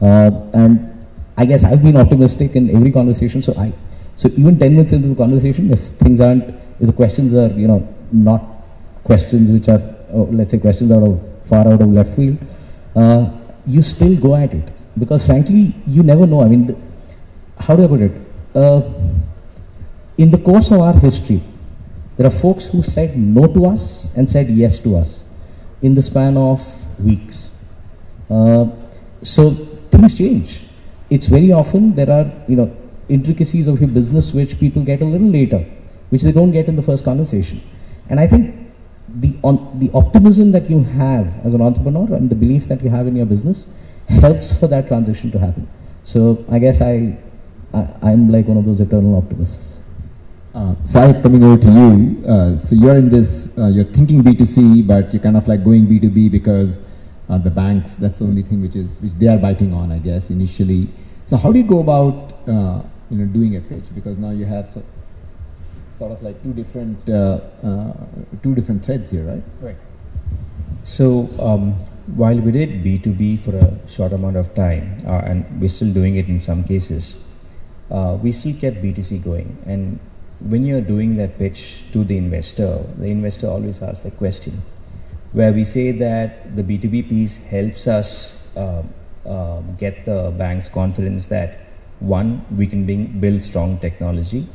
Uh, 0.00 0.30
and 0.52 1.06
I 1.36 1.46
guess 1.46 1.64
I've 1.64 1.82
been 1.82 1.96
optimistic 1.96 2.56
in 2.56 2.68
every 2.70 2.92
conversation. 2.92 3.42
So 3.42 3.54
I 3.56 3.72
so 4.16 4.28
even 4.36 4.58
ten 4.58 4.76
minutes 4.76 4.92
into 4.92 5.08
the 5.08 5.14
conversation, 5.14 5.72
if 5.72 5.80
things 5.96 6.20
aren't, 6.20 6.44
if 6.80 6.86
the 6.86 6.92
questions 6.92 7.34
are 7.34 7.48
you 7.48 7.68
know 7.68 7.86
not 8.12 8.42
questions 9.04 9.50
which 9.50 9.68
are 9.68 9.82
oh, 10.12 10.28
let's 10.32 10.50
say 10.50 10.58
questions 10.58 10.90
out 10.92 11.02
of 11.02 11.20
far 11.46 11.66
out 11.66 11.80
of 11.80 11.88
left 11.88 12.14
field, 12.14 12.38
uh, 12.96 13.30
you 13.66 13.82
still 13.82 14.16
go 14.16 14.34
at 14.36 14.52
it 14.52 14.68
because 14.98 15.24
frankly 15.26 15.74
you 15.86 16.02
never 16.02 16.26
know. 16.26 16.42
I 16.42 16.48
mean, 16.48 16.66
the, 16.66 16.76
how 17.58 17.76
do 17.76 17.84
I 17.84 17.88
put 17.88 18.00
it? 18.00 18.12
Uh, 18.54 18.82
in 20.18 20.30
the 20.30 20.38
course 20.38 20.70
of 20.70 20.80
our 20.80 20.94
history, 20.94 21.42
there 22.16 22.26
are 22.26 22.30
folks 22.30 22.66
who 22.66 22.82
said 22.82 23.16
no 23.16 23.46
to 23.46 23.66
us 23.66 24.14
and 24.16 24.28
said 24.28 24.48
yes 24.48 24.78
to 24.80 24.96
us 24.96 25.24
in 25.82 25.94
the 25.94 26.02
span 26.02 26.36
of 26.36 26.60
weeks. 27.00 27.56
Uh, 28.28 28.66
so 29.22 29.50
things 29.90 30.16
change. 30.16 30.62
It's 31.08 31.26
very 31.26 31.52
often 31.52 31.94
there 31.94 32.10
are 32.10 32.30
you 32.48 32.56
know 32.56 32.76
intricacies 33.08 33.66
of 33.66 33.80
your 33.80 33.90
business 33.90 34.32
which 34.32 34.58
people 34.58 34.84
get 34.84 35.02
a 35.02 35.04
little 35.04 35.28
later, 35.28 35.64
which 36.10 36.22
they 36.22 36.32
don't 36.32 36.52
get 36.52 36.68
in 36.68 36.76
the 36.76 36.82
first 36.82 37.04
conversation. 37.04 37.60
And 38.08 38.20
I 38.20 38.26
think 38.26 38.54
the 39.08 39.36
on, 39.42 39.78
the 39.78 39.90
optimism 39.92 40.52
that 40.52 40.70
you 40.70 40.84
have 40.84 41.26
as 41.44 41.54
an 41.54 41.62
entrepreneur 41.62 42.14
and 42.14 42.30
the 42.30 42.34
belief 42.34 42.66
that 42.66 42.82
you 42.82 42.90
have 42.90 43.06
in 43.06 43.16
your 43.16 43.26
business 43.26 43.74
helps 44.08 44.58
for 44.58 44.66
that 44.68 44.88
transition 44.88 45.30
to 45.30 45.38
happen. 45.38 45.68
So 46.04 46.44
I 46.50 46.58
guess 46.58 46.80
I, 46.80 47.16
I 47.72 48.10
am 48.10 48.30
like 48.30 48.46
one 48.46 48.58
of 48.58 48.64
those 48.64 48.80
eternal 48.80 49.16
optimists. 49.16 49.80
Uh, 50.52 50.74
Sahib, 50.84 51.22
coming 51.22 51.44
over 51.44 51.60
to 51.62 51.70
you. 51.70 52.26
Uh, 52.26 52.58
so 52.58 52.74
you're 52.74 52.96
in 52.96 53.08
this, 53.08 53.56
uh, 53.56 53.68
you're 53.68 53.84
thinking 53.84 54.22
B2C, 54.22 54.84
but 54.84 55.12
you're 55.12 55.22
kind 55.22 55.36
of 55.36 55.46
like 55.46 55.62
going 55.62 55.86
B2B 55.86 56.32
because 56.32 56.80
uh, 57.28 57.38
the 57.38 57.50
banks, 57.50 57.94
that's 57.94 58.18
the 58.18 58.24
only 58.24 58.42
thing 58.42 58.60
which 58.60 58.74
is, 58.74 58.98
which 59.00 59.12
they 59.12 59.28
are 59.28 59.38
biting 59.38 59.72
on, 59.72 59.92
I 59.92 59.98
guess, 59.98 60.30
initially. 60.30 60.88
So 61.24 61.36
how 61.36 61.52
do 61.52 61.60
you 61.60 61.66
go 61.66 61.78
about, 61.78 62.32
uh, 62.48 62.82
you 63.10 63.18
know, 63.18 63.26
doing 63.26 63.56
a 63.56 63.60
pitch? 63.60 63.84
Because 63.94 64.18
now 64.18 64.30
you 64.30 64.44
have 64.44 64.68
sort 66.00 66.12
of 66.12 66.22
like 66.22 66.42
two 66.42 66.52
different, 66.54 67.08
uh, 67.10 67.40
two 68.42 68.54
different 68.54 68.84
threads 68.84 69.10
here, 69.10 69.24
right? 69.24 69.42
Right. 69.60 69.76
So 70.84 71.28
um, 71.38 71.72
while 72.20 72.38
we 72.40 72.52
did 72.52 72.82
B2B 72.84 73.40
for 73.44 73.54
a 73.56 73.88
short 73.88 74.12
amount 74.12 74.36
of 74.36 74.54
time, 74.54 75.02
uh, 75.06 75.20
and 75.30 75.60
we're 75.60 75.68
still 75.68 75.92
doing 75.92 76.16
it 76.16 76.28
in 76.28 76.40
some 76.40 76.64
cases, 76.64 77.22
we 78.22 78.32
still 78.32 78.56
kept 78.58 78.82
B2C 78.82 79.22
going. 79.22 79.56
And 79.66 80.00
when 80.40 80.64
you're 80.64 80.80
doing 80.94 81.16
that 81.16 81.38
pitch 81.38 81.84
to 81.92 82.04
the 82.04 82.16
investor, 82.16 82.82
the 82.96 83.10
investor 83.10 83.48
always 83.48 83.82
asks 83.82 84.04
the 84.04 84.10
question 84.10 84.62
where 85.32 85.52
we 85.52 85.64
say 85.64 85.92
that 85.92 86.56
the 86.56 86.62
B2B 86.62 87.08
piece 87.08 87.36
helps 87.36 87.86
us 87.86 88.10
uh, 88.56 88.82
uh, 89.26 89.60
get 89.78 90.04
the 90.04 90.34
bank's 90.36 90.68
confidence 90.68 91.26
that 91.26 91.60
one, 92.00 92.44
we 92.56 92.66
can 92.66 92.86
bring, 92.86 93.20
build 93.20 93.42
strong 93.42 93.78
technology, 93.78 94.48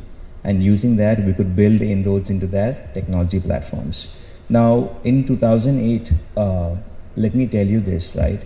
and 0.45 0.63
using 0.63 0.95
that, 0.97 1.23
we 1.25 1.33
could 1.33 1.55
build 1.55 1.81
inroads 1.81 2.29
into 2.29 2.47
their 2.47 2.89
technology 2.93 3.39
platforms. 3.39 4.15
Now, 4.47 4.95
in 5.03 5.25
2008, 5.25 6.11
uh, 6.37 6.75
let 7.17 7.33
me 7.33 7.47
tell 7.47 7.65
you 7.65 7.79
this, 7.79 8.15
right? 8.15 8.41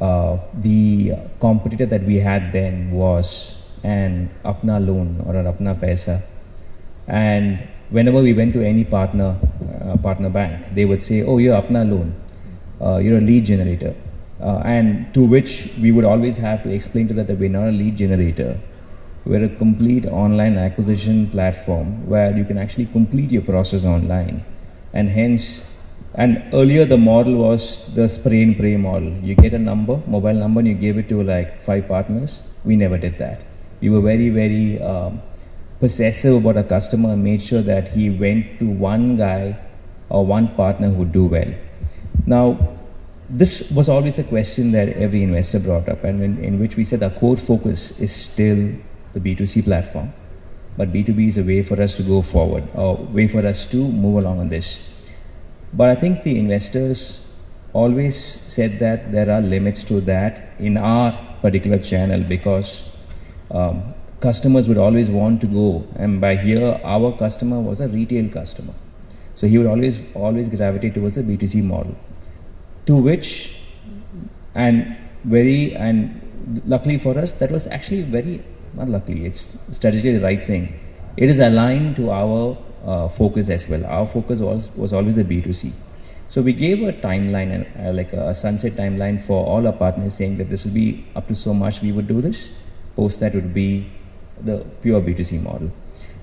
Uh, 0.00 0.38
the 0.54 1.12
competitor 1.38 1.86
that 1.86 2.02
we 2.02 2.16
had 2.16 2.52
then 2.52 2.90
was 2.90 3.62
an 3.84 4.28
Apna 4.44 4.84
loan 4.84 5.22
or 5.24 5.36
an 5.36 5.46
Apna 5.46 5.78
Paisa 5.78 6.22
and 7.06 7.58
whenever 7.90 8.20
we 8.20 8.32
went 8.32 8.52
to 8.54 8.64
any 8.64 8.84
partner, 8.84 9.36
uh, 9.84 9.96
partner 9.98 10.30
bank, 10.30 10.74
they 10.74 10.84
would 10.84 11.02
say, 11.02 11.22
oh, 11.22 11.38
you're 11.38 11.60
Apna 11.60 11.88
loan, 11.88 12.14
uh, 12.80 12.98
you're 12.98 13.18
a 13.18 13.20
lead 13.20 13.44
generator. 13.44 13.94
Uh, 14.40 14.60
and 14.64 15.12
to 15.14 15.24
which 15.24 15.70
we 15.80 15.92
would 15.92 16.04
always 16.04 16.36
have 16.36 16.62
to 16.64 16.70
explain 16.70 17.06
to 17.08 17.14
them 17.14 17.26
that 17.26 17.38
we're 17.38 17.48
not 17.48 17.68
a 17.68 17.70
lead 17.70 17.96
generator. 17.96 18.58
We're 19.24 19.44
a 19.44 19.48
complete 19.48 20.06
online 20.06 20.58
acquisition 20.58 21.28
platform 21.28 22.08
where 22.08 22.36
you 22.36 22.44
can 22.44 22.58
actually 22.58 22.86
complete 22.86 23.30
your 23.30 23.42
process 23.42 23.84
online. 23.84 24.44
And 24.92 25.08
hence, 25.08 25.68
and 26.14 26.42
earlier 26.52 26.84
the 26.84 26.98
model 26.98 27.36
was 27.36 27.86
the 27.94 28.08
spray 28.08 28.42
and 28.42 28.56
pray 28.56 28.76
model. 28.76 29.12
You 29.22 29.36
get 29.36 29.54
a 29.54 29.60
number, 29.60 30.00
mobile 30.08 30.34
number, 30.34 30.58
and 30.58 30.68
you 30.68 30.74
give 30.74 30.98
it 30.98 31.08
to 31.10 31.22
like 31.22 31.56
five 31.58 31.86
partners. 31.86 32.42
We 32.64 32.74
never 32.74 32.98
did 32.98 33.18
that. 33.18 33.40
We 33.80 33.90
were 33.90 34.00
very, 34.00 34.28
very 34.30 34.82
um, 34.82 35.22
possessive 35.78 36.44
about 36.44 36.56
a 36.56 36.64
customer 36.64 37.12
and 37.12 37.22
made 37.22 37.42
sure 37.42 37.62
that 37.62 37.88
he 37.88 38.10
went 38.10 38.58
to 38.58 38.68
one 38.68 39.16
guy 39.16 39.56
or 40.08 40.26
one 40.26 40.48
partner 40.48 40.90
who 40.90 41.04
do 41.04 41.26
well. 41.26 41.54
Now, 42.26 42.76
this 43.30 43.70
was 43.70 43.88
always 43.88 44.18
a 44.18 44.24
question 44.24 44.72
that 44.72 44.88
every 44.90 45.22
investor 45.22 45.60
brought 45.60 45.88
up, 45.88 46.02
and 46.02 46.22
in, 46.22 46.44
in 46.44 46.58
which 46.58 46.76
we 46.76 46.82
said 46.82 47.02
our 47.04 47.10
core 47.10 47.36
focus 47.36 47.98
is 48.00 48.12
still 48.12 48.68
the 49.14 49.20
B2C 49.20 49.64
platform, 49.64 50.12
but 50.76 50.92
B2B 50.92 51.28
is 51.28 51.38
a 51.38 51.42
way 51.42 51.62
for 51.62 51.80
us 51.80 51.96
to 51.96 52.02
go 52.02 52.22
forward, 52.22 52.64
or 52.74 52.96
way 52.96 53.28
for 53.28 53.46
us 53.46 53.66
to 53.70 53.76
move 53.76 54.24
along 54.24 54.40
on 54.40 54.48
this. 54.48 54.88
But 55.72 55.90
I 55.90 55.94
think 55.94 56.22
the 56.22 56.38
investors 56.38 57.26
always 57.72 58.16
said 58.16 58.78
that 58.78 59.10
there 59.12 59.30
are 59.30 59.40
limits 59.40 59.82
to 59.84 60.00
that 60.02 60.50
in 60.58 60.76
our 60.76 61.12
particular 61.40 61.78
channel 61.78 62.22
because 62.22 62.88
um, 63.50 63.94
customers 64.20 64.68
would 64.68 64.78
always 64.78 65.10
want 65.10 65.40
to 65.40 65.46
go 65.46 65.86
and 65.96 66.20
by 66.20 66.36
here 66.36 66.80
our 66.84 67.12
customer 67.16 67.60
was 67.60 67.80
a 67.80 67.88
retail 67.88 68.28
customer 68.28 68.74
so 69.34 69.46
he 69.46 69.58
would 69.58 69.66
always 69.66 69.98
always 70.14 70.48
gravitate 70.48 70.94
towards 70.94 71.16
the 71.16 71.22
b2c 71.22 71.64
model 71.64 71.96
to 72.86 72.96
which 72.96 73.56
and 74.54 74.96
very 75.24 75.74
and 75.74 76.20
luckily 76.66 76.98
for 76.98 77.18
us 77.18 77.32
that 77.32 77.50
was 77.50 77.66
actually 77.66 78.02
very 78.02 78.40
not 78.74 78.88
luckily 78.88 79.26
it's 79.26 79.56
strategically 79.70 80.18
the 80.18 80.24
right 80.24 80.46
thing 80.46 80.72
it 81.16 81.28
is 81.28 81.38
aligned 81.38 81.96
to 81.96 82.10
our 82.10 82.56
uh, 82.84 83.08
focus 83.08 83.48
as 83.48 83.68
well 83.68 83.84
our 83.86 84.06
focus 84.06 84.40
was 84.40 84.70
was 84.76 84.92
always 84.92 85.16
the 85.16 85.24
b2c 85.24 85.72
so 86.28 86.40
we 86.40 86.52
gave 86.54 86.82
a 86.82 86.92
timeline 86.92 87.50
uh, 87.78 87.92
like 87.92 88.12
a, 88.14 88.34
sunset 88.34 88.72
timeline 88.72 89.20
for 89.20 89.44
all 89.46 89.66
our 89.66 89.72
partners 89.84 90.14
saying 90.14 90.38
that 90.38 90.48
this 90.48 90.64
will 90.64 90.72
be 90.72 91.04
up 91.14 91.28
to 91.28 91.34
so 91.34 91.52
much 91.52 91.82
we 91.82 91.92
would 91.92 92.08
do 92.08 92.22
this 92.22 92.48
post 92.96 93.20
that 93.20 93.34
would 93.34 93.52
be 93.52 93.86
the 94.40 94.64
pure 94.82 95.00
B2C 95.00 95.42
model. 95.42 95.70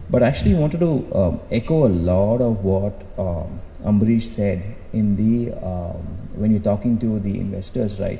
But 0.09 0.23
actually 0.23 0.55
wanted 0.55 0.79
to 0.79 1.15
um, 1.15 1.39
echo 1.51 1.88
a 1.88 1.91
lot 2.12 2.41
of 2.41 2.63
what 2.63 2.93
um, 3.17 3.59
Ambarish 3.83 4.23
said 4.23 4.63
in 4.93 5.15
the 5.15 5.53
um, 5.53 6.01
when 6.35 6.51
you're 6.51 6.67
talking 6.71 6.97
to 6.99 7.19
the 7.19 7.39
investors, 7.39 7.99
right? 7.99 8.19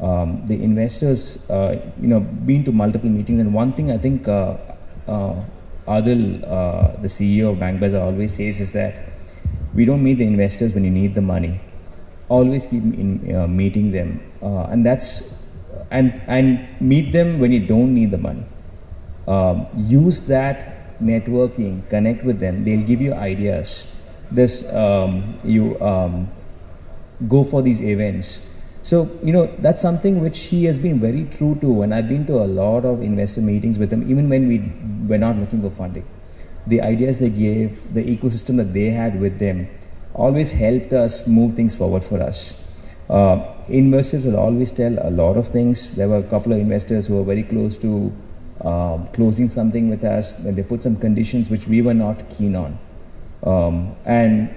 Um, 0.00 0.46
the 0.46 0.62
investors, 0.62 1.48
uh, 1.50 1.80
you 2.00 2.08
know, 2.08 2.20
been 2.20 2.64
to 2.64 2.72
multiple 2.72 3.08
meetings, 3.08 3.40
and 3.40 3.54
one 3.54 3.72
thing 3.72 3.90
I 3.90 3.98
think 3.98 4.26
uh, 4.26 4.56
uh, 5.06 5.34
Adil, 5.86 6.42
uh, 6.42 7.00
the 7.00 7.08
CEO 7.08 7.52
of 7.52 7.58
BankBazaar, 7.58 8.00
always 8.00 8.34
says 8.34 8.60
is 8.60 8.72
that 8.72 8.94
we 9.74 9.84
don't 9.84 10.02
meet 10.02 10.14
the 10.14 10.26
investors 10.26 10.74
when 10.74 10.84
you 10.84 10.90
need 10.90 11.14
the 11.14 11.22
money. 11.22 11.60
Always 12.28 12.66
keep 12.66 12.82
in, 12.82 13.34
uh, 13.34 13.46
meeting 13.46 13.92
them, 13.92 14.20
uh, 14.42 14.64
and 14.64 14.84
that's 14.84 15.44
and 15.90 16.20
and 16.26 16.66
meet 16.80 17.12
them 17.12 17.38
when 17.38 17.52
you 17.52 17.66
don't 17.66 17.94
need 17.94 18.10
the 18.10 18.18
money 18.18 18.44
um, 19.26 19.66
use 19.76 20.26
that 20.26 20.98
networking, 21.00 21.88
connect 21.88 22.24
with 22.24 22.40
them. 22.40 22.64
They'll 22.64 22.86
give 22.86 23.00
you 23.00 23.14
ideas. 23.14 23.90
This 24.30 24.70
um, 24.72 25.38
you 25.44 25.80
um, 25.80 26.30
go 27.28 27.44
for 27.44 27.62
these 27.62 27.82
events. 27.82 28.46
So 28.82 29.08
you 29.22 29.32
know 29.32 29.46
that's 29.58 29.80
something 29.80 30.20
which 30.20 30.38
he 30.40 30.64
has 30.64 30.78
been 30.78 30.98
very 31.00 31.24
true 31.36 31.56
to, 31.60 31.82
and 31.82 31.94
I've 31.94 32.08
been 32.08 32.26
to 32.26 32.38
a 32.42 32.48
lot 32.60 32.84
of 32.84 33.00
investor 33.00 33.40
meetings 33.40 33.78
with 33.78 33.92
him, 33.92 34.08
even 34.10 34.28
when 34.28 34.48
we 34.48 34.58
were 35.08 35.18
not 35.18 35.36
looking 35.36 35.62
for 35.62 35.70
funding. 35.70 36.04
The 36.66 36.80
ideas 36.80 37.20
they 37.20 37.30
gave, 37.30 37.94
the 37.94 38.02
ecosystem 38.04 38.56
that 38.56 38.72
they 38.72 38.90
had 38.90 39.20
with 39.20 39.38
them, 39.38 39.68
always 40.14 40.50
helped 40.52 40.92
us 40.92 41.26
move 41.26 41.54
things 41.54 41.76
forward 41.76 42.04
for 42.04 42.20
us. 42.20 42.58
Uh, 43.08 43.54
investors 43.68 44.24
will 44.24 44.36
always 44.36 44.70
tell 44.70 44.96
a 45.06 45.10
lot 45.10 45.36
of 45.36 45.48
things. 45.48 45.96
There 45.96 46.08
were 46.08 46.18
a 46.18 46.28
couple 46.28 46.52
of 46.52 46.58
investors 46.58 47.06
who 47.06 47.16
were 47.16 47.24
very 47.24 47.42
close 47.42 47.78
to 47.78 48.12
um, 48.62 49.08
closing 49.08 49.48
something 49.48 49.90
with 49.90 50.04
us, 50.04 50.38
when 50.40 50.54
they 50.54 50.62
put 50.62 50.82
some 50.82 50.96
conditions 50.96 51.50
which 51.50 51.66
we 51.66 51.82
were 51.82 51.94
not 51.94 52.30
keen 52.30 52.54
on. 52.56 52.78
Um, 53.44 53.94
and 54.04 54.54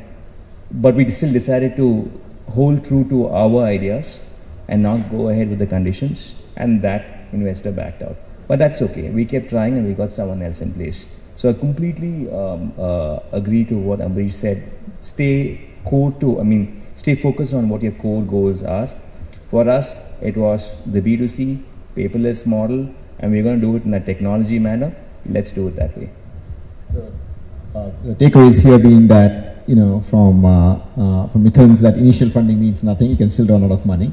but 0.71 0.95
we 0.95 1.09
still 1.09 1.31
decided 1.31 1.75
to 1.77 2.11
hold 2.49 2.83
true 2.85 3.07
to 3.09 3.27
our 3.27 3.63
ideas 3.63 4.25
and 4.67 4.83
not 4.83 5.09
go 5.11 5.29
ahead 5.29 5.49
with 5.49 5.59
the 5.59 5.67
conditions, 5.67 6.35
and 6.55 6.81
that 6.81 7.27
investor 7.31 7.71
backed 7.71 8.01
out. 8.01 8.15
But 8.47 8.59
that's 8.59 8.81
okay. 8.81 9.09
We 9.09 9.25
kept 9.25 9.49
trying 9.49 9.77
and 9.77 9.87
we 9.87 9.93
got 9.93 10.11
someone 10.11 10.41
else 10.41 10.61
in 10.61 10.73
place. 10.73 11.19
So 11.35 11.49
I 11.49 11.53
completely 11.53 12.31
um, 12.31 12.73
uh, 12.79 13.19
agree 13.31 13.65
to 13.65 13.75
what 13.75 13.99
Ambarish 13.99 14.33
said. 14.33 14.71
Stay 15.01 15.69
core 15.83 16.11
to, 16.19 16.39
I 16.39 16.43
mean, 16.43 16.83
stay 16.95 17.15
focused 17.15 17.53
on 17.53 17.69
what 17.69 17.81
your 17.81 17.91
core 17.93 18.23
goals 18.23 18.63
are. 18.63 18.87
For 19.49 19.67
us, 19.69 20.19
it 20.21 20.37
was 20.37 20.83
the 20.85 21.01
B2C 21.01 21.61
paperless 21.95 22.45
model 22.45 22.89
and 23.19 23.31
we're 23.31 23.43
going 23.43 23.59
to 23.59 23.65
do 23.65 23.75
it 23.75 23.83
in 23.85 23.93
a 23.93 23.99
technology 23.99 24.59
manner, 24.59 24.95
let's 25.25 25.51
do 25.51 25.67
it 25.67 25.75
that 25.75 25.97
way. 25.97 26.09
Uh, 27.73 27.91
the 28.03 28.15
takeaways 28.15 28.63
here 28.63 28.79
being 28.79 29.07
that, 29.07 29.54
you 29.67 29.75
know, 29.75 30.01
from, 30.01 30.45
uh, 30.45 30.75
uh, 30.75 31.27
from 31.27 31.43
Mithun's 31.43 31.81
that 31.81 31.97
initial 31.97 32.29
funding 32.29 32.59
means 32.59 32.83
nothing, 32.83 33.09
you 33.09 33.17
can 33.17 33.29
still 33.29 33.45
draw 33.45 33.57
a 33.57 33.63
lot 33.65 33.71
of 33.71 33.85
money. 33.85 34.11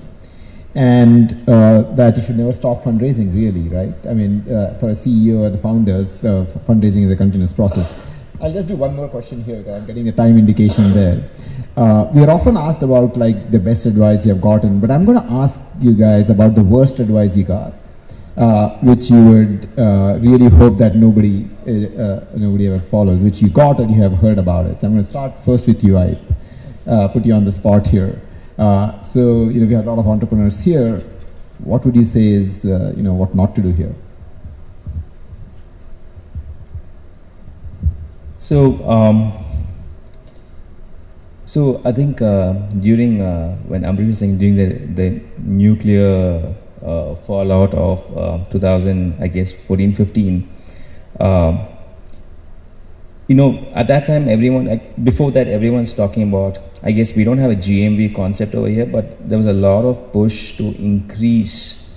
And 0.75 1.33
uh, 1.49 1.83
that 1.97 2.17
you 2.17 2.23
should 2.23 2.39
never 2.39 2.53
stop 2.53 2.83
fundraising, 2.83 3.35
really, 3.35 3.69
right? 3.69 3.95
I 4.09 4.15
mean, 4.15 4.41
uh, 4.51 4.79
for 4.81 4.89
a 4.89 4.93
CEO 4.93 5.41
or 5.41 5.51
the 5.51 5.59
founders, 5.59 6.17
the 6.17 6.47
fundraising 6.67 7.05
is 7.05 7.13
a 7.13 7.17
continuous 7.17 7.53
process. 7.53 7.95
I'll 8.41 8.53
just 8.53 8.69
do 8.69 8.77
one 8.77 8.97
more 8.97 9.09
question 9.09 9.45
here, 9.45 9.63
I'm 9.69 9.87
getting 9.87 10.09
a 10.09 10.13
time 10.13 10.39
indication 10.39 10.93
there. 10.95 11.31
Uh, 11.77 12.11
we 12.15 12.25
are 12.25 12.31
often 12.31 12.57
asked 12.57 12.83
about 12.83 13.17
like 13.17 13.51
the 13.51 13.59
best 13.59 13.87
advice 13.87 14.25
you 14.25 14.33
have 14.33 14.41
gotten, 14.41 14.81
but 14.81 14.91
I'm 14.91 15.05
going 15.05 15.21
to 15.21 15.33
ask 15.35 15.61
you 15.81 15.95
guys 15.95 16.31
about 16.31 16.55
the 16.55 16.63
worst 16.63 16.99
advice 16.99 17.37
you 17.37 17.45
got 17.45 17.73
which 18.83 19.11
you 19.11 19.25
would 19.25 19.79
uh, 19.79 20.19
really 20.21 20.49
hope 20.49 20.79
that 20.79 20.97
nobody 20.97 21.49
uh, 21.67 22.03
uh, 22.03 22.27
nobody 22.37 22.67
ever 22.69 22.79
follows, 22.79 23.21
which 23.21 23.43
you 23.43 23.49
got 23.49 23.79
and 23.79 23.95
you 23.95 24.03
have 24.03 24.15
heard 24.19 24.39
about 24.39 24.67
it. 24.67 24.83
I'm 24.83 24.93
going 24.93 25.05
to 25.05 25.11
start 25.11 25.39
first 25.39 25.67
with 25.67 25.85
you, 25.85 25.99
I 25.99 26.17
uh, 26.87 27.09
put 27.09 27.25
you 27.25 27.35
on 27.35 27.45
the 27.45 27.53
spot 27.53 27.87
here. 27.87 28.21
Uh, 28.59 29.01
so 29.01 29.49
you 29.49 29.61
know 29.61 29.67
we 29.67 29.75
have 29.75 29.87
a 29.87 29.91
lot 29.91 29.99
of 29.99 30.07
entrepreneurs 30.07 30.61
here. 30.61 31.03
what 31.65 31.85
would 31.85 31.95
you 31.95 32.05
say 32.05 32.27
is, 32.27 32.65
uh, 32.65 32.93
you 32.97 33.03
know, 33.03 33.15
what 33.15 33.35
not 33.35 33.55
to 33.55 33.63
do 33.63 33.73
here? 33.73 33.95
So, 38.39 38.85
um, 38.89 39.33
so 41.47 41.81
I 41.85 41.93
think 41.93 42.21
uh, 42.21 42.55
during 42.81 43.21
uh, 43.21 43.57
when 43.69 43.83
Ambarish 43.83 44.09
was 44.09 44.19
saying 44.19 44.39
during 44.39 44.57
the 44.57 44.69
the 45.01 45.23
nuclear 45.39 46.55
uh, 46.85 47.15
fallout 47.27 47.75
of 47.75 48.17
uh, 48.17 48.45
2000, 48.51 49.17
I 49.21 49.29
guess 49.29 49.53
14, 49.67 49.95
15. 49.95 50.49
Um, 51.21 51.67
you 53.29 53.37
know, 53.37 53.67
at 53.75 53.87
that 53.87 54.07
time, 54.07 54.29
everyone 54.29 54.67
like, 54.67 55.05
before 55.05 55.31
that, 55.33 55.47
everyone's 55.49 55.95
talking 55.95 56.29
about. 56.29 56.59
I 56.83 56.91
guess 56.91 57.15
we 57.15 57.25
don't 57.25 57.39
have 57.39 57.51
a 57.51 57.55
GMV 57.55 58.15
concept 58.15 58.55
over 58.55 58.69
here, 58.69 58.87
but 58.87 59.29
there 59.29 59.39
was 59.39 59.47
a 59.47 59.53
lot 59.53 59.85
of 59.85 60.13
push 60.13 60.57
to 60.57 60.65
increase 60.77 61.97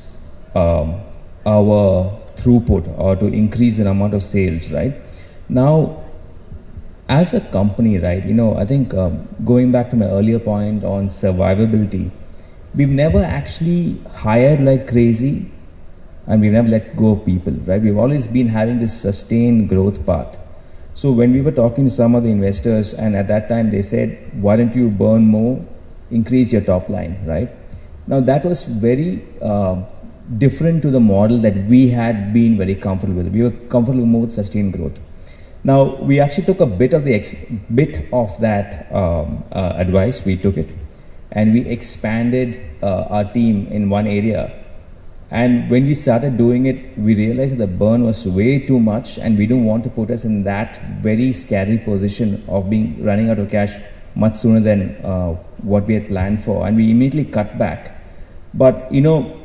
um, 0.53 1.01
our 1.45 2.13
throughput 2.35 2.87
or 2.97 3.15
to 3.15 3.25
increase 3.27 3.77
the 3.77 3.89
amount 3.89 4.13
of 4.13 4.21
sales. 4.21 4.71
Right 4.71 4.93
now, 5.49 6.03
as 7.09 7.33
a 7.33 7.41
company, 7.41 7.97
right, 7.97 8.23
you 8.23 8.33
know, 8.33 8.55
I 8.55 8.65
think 8.65 8.93
um, 8.93 9.27
going 9.43 9.71
back 9.71 9.89
to 9.89 9.95
my 9.95 10.05
earlier 10.05 10.39
point 10.39 10.83
on 10.83 11.07
survivability, 11.07 12.11
we've 12.75 12.89
never 12.89 13.23
actually 13.23 13.99
hired 14.13 14.61
like 14.61 14.87
crazy 14.87 15.51
and 16.27 16.41
we've 16.41 16.51
never 16.51 16.67
let 16.67 16.95
go 16.95 17.13
of 17.13 17.25
people, 17.25 17.53
right? 17.65 17.81
We've 17.81 17.97
always 17.97 18.27
been 18.27 18.47
having 18.47 18.79
this 18.79 18.99
sustained 18.99 19.69
growth 19.69 20.05
path. 20.05 20.37
So 20.95 21.11
when 21.11 21.33
we 21.33 21.41
were 21.41 21.51
talking 21.51 21.85
to 21.85 21.89
some 21.89 22.15
of 22.15 22.23
the 22.23 22.29
investors, 22.29 22.93
and 22.93 23.15
at 23.15 23.27
that 23.27 23.49
time 23.49 23.69
they 23.69 23.81
said, 23.81 24.31
why 24.41 24.55
don't 24.55 24.75
you 24.75 24.89
burn 24.89 25.25
more, 25.25 25.63
increase 26.09 26.51
your 26.53 26.61
top 26.61 26.89
line, 26.89 27.19
right? 27.25 27.49
Now 28.07 28.21
that 28.21 28.45
was 28.45 28.65
very 28.65 29.21
uh, 29.41 29.83
different 30.37 30.81
to 30.83 30.89
the 30.89 30.99
model 30.99 31.37
that 31.39 31.55
we 31.65 31.89
had 31.89 32.33
been 32.33 32.57
very 32.57 32.75
comfortable 32.75 33.21
with. 33.21 33.33
We 33.33 33.43
were 33.43 33.51
comfortable 33.51 34.05
more 34.05 34.21
with 34.21 34.31
sustained 34.31 34.73
growth. 34.73 34.99
Now 35.63 35.95
we 35.95 36.19
actually 36.19 36.45
took 36.45 36.59
a 36.59 36.65
bit 36.65 36.93
of 36.93 37.03
the 37.03 37.19
bit 37.73 38.07
of 38.13 38.39
that 38.39 38.91
um, 38.93 39.43
uh, 39.51 39.73
advice. 39.75 40.25
We 40.25 40.37
took 40.37 40.57
it, 40.57 40.69
and 41.31 41.53
we 41.53 41.61
expanded 41.61 42.59
uh, 42.81 43.03
our 43.09 43.23
team 43.25 43.67
in 43.67 43.89
one 43.89 44.07
area. 44.07 44.51
And 45.31 45.69
when 45.69 45.85
we 45.85 45.95
started 45.95 46.37
doing 46.37 46.67
it, 46.67 46.97
we 46.97 47.15
realized 47.15 47.57
that 47.57 47.65
the 47.65 47.67
burn 47.67 48.03
was 48.03 48.27
way 48.27 48.59
too 48.59 48.79
much, 48.79 49.17
and 49.17 49.37
we 49.37 49.47
didn't 49.47 49.65
want 49.65 49.83
to 49.83 49.89
put 49.89 50.11
us 50.11 50.23
in 50.23 50.43
that 50.43 50.79
very 51.01 51.33
scary 51.33 51.77
position 51.77 52.43
of 52.47 52.69
being 52.69 53.03
running 53.03 53.29
out 53.29 53.39
of 53.39 53.49
cash 53.49 53.73
much 54.15 54.35
sooner 54.35 54.59
than 54.59 54.95
uh, 55.03 55.33
what 55.61 55.85
we 55.87 55.95
had 55.95 56.07
planned 56.07 56.43
for. 56.43 56.65
And 56.67 56.77
we 56.77 56.91
immediately 56.91 57.25
cut 57.25 57.57
back. 57.57 57.99
But 58.53 58.91
you 58.91 59.01
know, 59.01 59.41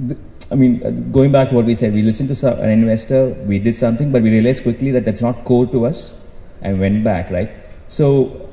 the, 0.00 0.16
I 0.50 0.56
mean, 0.56 0.84
uh, 0.84 0.90
going 0.90 1.32
back 1.32 1.50
to 1.50 1.54
what 1.54 1.64
we 1.64 1.74
said, 1.74 1.94
we 1.94 2.02
listened 2.02 2.28
to 2.28 2.34
some, 2.34 2.58
an 2.58 2.68
investor, 2.68 3.28
we 3.46 3.58
did 3.58 3.76
something, 3.76 4.12
but 4.12 4.20
we 4.20 4.30
realized 4.30 4.64
quickly 4.64 4.90
that 4.90 5.04
that's 5.04 5.22
not 5.22 5.44
core 5.44 5.66
to 5.66 5.86
us, 5.86 6.20
and 6.60 6.80
went 6.80 7.04
back, 7.04 7.30
right? 7.30 7.50
So 7.88 8.43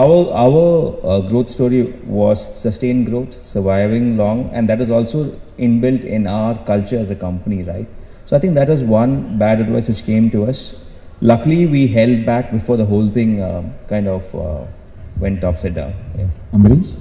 our 0.00 0.18
our 0.44 0.62
uh, 1.04 1.20
growth 1.28 1.50
story 1.50 1.82
was 2.06 2.44
sustained 2.60 3.06
growth, 3.06 3.44
surviving 3.44 4.16
long, 4.16 4.48
and 4.52 4.68
that 4.68 4.80
is 4.80 4.90
also 4.90 5.24
inbuilt 5.58 6.04
in 6.04 6.26
our 6.26 6.56
culture 6.64 6.98
as 6.98 7.10
a 7.10 7.16
company, 7.16 7.62
right? 7.62 7.86
So 8.24 8.36
I 8.36 8.38
think 8.40 8.54
that 8.54 8.68
was 8.68 8.82
one 8.82 9.38
bad 9.38 9.60
advice 9.60 9.88
which 9.88 10.04
came 10.04 10.30
to 10.30 10.44
us. 10.44 10.88
Luckily, 11.20 11.66
we 11.66 11.86
held 11.86 12.24
back 12.24 12.50
before 12.50 12.76
the 12.76 12.86
whole 12.86 13.08
thing 13.08 13.40
uh, 13.40 13.62
kind 13.88 14.08
of 14.08 14.34
uh, 14.34 14.64
went 15.18 15.44
upside 15.44 15.74
down. 15.74 15.92
Yeah. 16.16 16.28
Ambarish? 16.52 16.96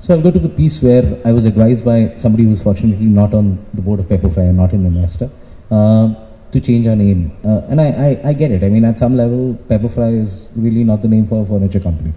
So 0.00 0.14
I'll 0.14 0.22
go 0.22 0.30
to 0.30 0.38
the 0.38 0.48
piece 0.48 0.82
where 0.82 1.20
I 1.24 1.32
was 1.32 1.46
advised 1.46 1.84
by 1.84 2.14
somebody 2.16 2.44
who's 2.44 2.62
fortunately 2.62 3.06
not 3.06 3.34
on 3.34 3.58
the 3.74 3.82
board 3.82 3.98
of 3.98 4.06
Pepperfry 4.06 4.48
and 4.48 4.56
not 4.56 4.72
an 4.72 4.86
investor 4.86 5.28
uh, 5.70 6.14
to 6.52 6.60
change 6.60 6.86
our 6.86 6.96
name. 6.96 7.36
Uh, 7.44 7.60
and 7.68 7.80
I, 7.80 7.88
I, 7.88 8.28
I, 8.30 8.32
get 8.32 8.50
it. 8.50 8.62
I 8.62 8.68
mean, 8.68 8.84
at 8.84 8.98
some 8.98 9.16
level, 9.16 9.54
Pepperfry 9.68 10.20
is 10.22 10.48
really 10.56 10.84
not 10.84 11.02
the 11.02 11.08
name 11.08 11.26
for 11.26 11.42
a 11.42 11.46
furniture 11.46 11.80
company. 11.80 12.12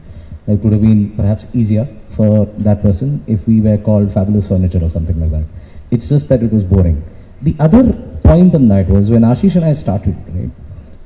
It 0.48 0.60
would 0.60 0.74
have 0.74 0.82
been 0.82 1.15
perhaps 1.15 1.48
easier 1.54 1.86
for 2.10 2.46
that 2.68 2.82
person 2.82 3.24
if 3.28 3.48
we 3.48 3.62
were 3.62 3.78
called 3.78 4.12
Fabulous 4.13 4.48
Furniture 4.48 4.80
or 4.82 4.89
something 4.89 5.20
like 5.20 5.32
that. 5.32 5.46
It's 5.92 6.10
just 6.10 6.30
that 6.30 6.42
it 6.44 6.52
was 6.52 6.63
boring. 6.63 7.04
The 7.42 7.56
other 7.60 7.94
point 8.24 8.54
on 8.56 8.68
that 8.70 8.88
was 8.88 9.10
when 9.10 9.22
Ashish 9.22 9.56
and 9.56 9.65
I 9.65 9.74
started, 9.74 10.15
right? 10.36 10.52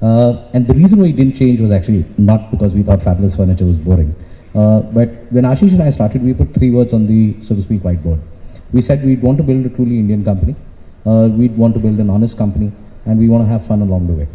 Uh, 0.01 0.49
and 0.53 0.67
the 0.67 0.73
reason 0.73 0.99
we 0.99 1.11
didn't 1.11 1.35
change 1.35 1.61
was 1.61 1.71
actually 1.71 2.05
not 2.17 2.51
because 2.51 2.73
we 2.73 2.83
thought 2.83 3.01
Fabulous 3.01 3.37
Furniture 3.37 3.65
was 3.65 3.77
boring. 3.77 4.13
Uh, 4.53 4.81
but 4.81 5.09
when 5.31 5.45
Ashish 5.45 5.71
and 5.71 5.81
I 5.81 5.89
started, 5.89 6.21
we 6.21 6.33
put 6.33 6.53
three 6.53 6.71
words 6.71 6.93
on 6.93 7.07
the, 7.07 7.41
so 7.41 7.55
to 7.55 7.61
speak, 7.61 7.81
whiteboard. 7.81 8.19
We 8.71 8.81
said 8.81 9.03
we'd 9.05 9.21
want 9.21 9.37
to 9.37 9.43
build 9.43 9.65
a 9.65 9.69
truly 9.69 9.99
Indian 9.99 10.23
company, 10.23 10.55
uh, 11.05 11.29
we'd 11.31 11.55
want 11.57 11.73
to 11.75 11.79
build 11.79 11.99
an 11.99 12.09
honest 12.09 12.37
company, 12.37 12.71
and 13.05 13.19
we 13.19 13.27
want 13.27 13.43
to 13.43 13.47
have 13.47 13.65
fun 13.65 13.81
along 13.81 14.07
the 14.07 14.13
way. 14.13 14.27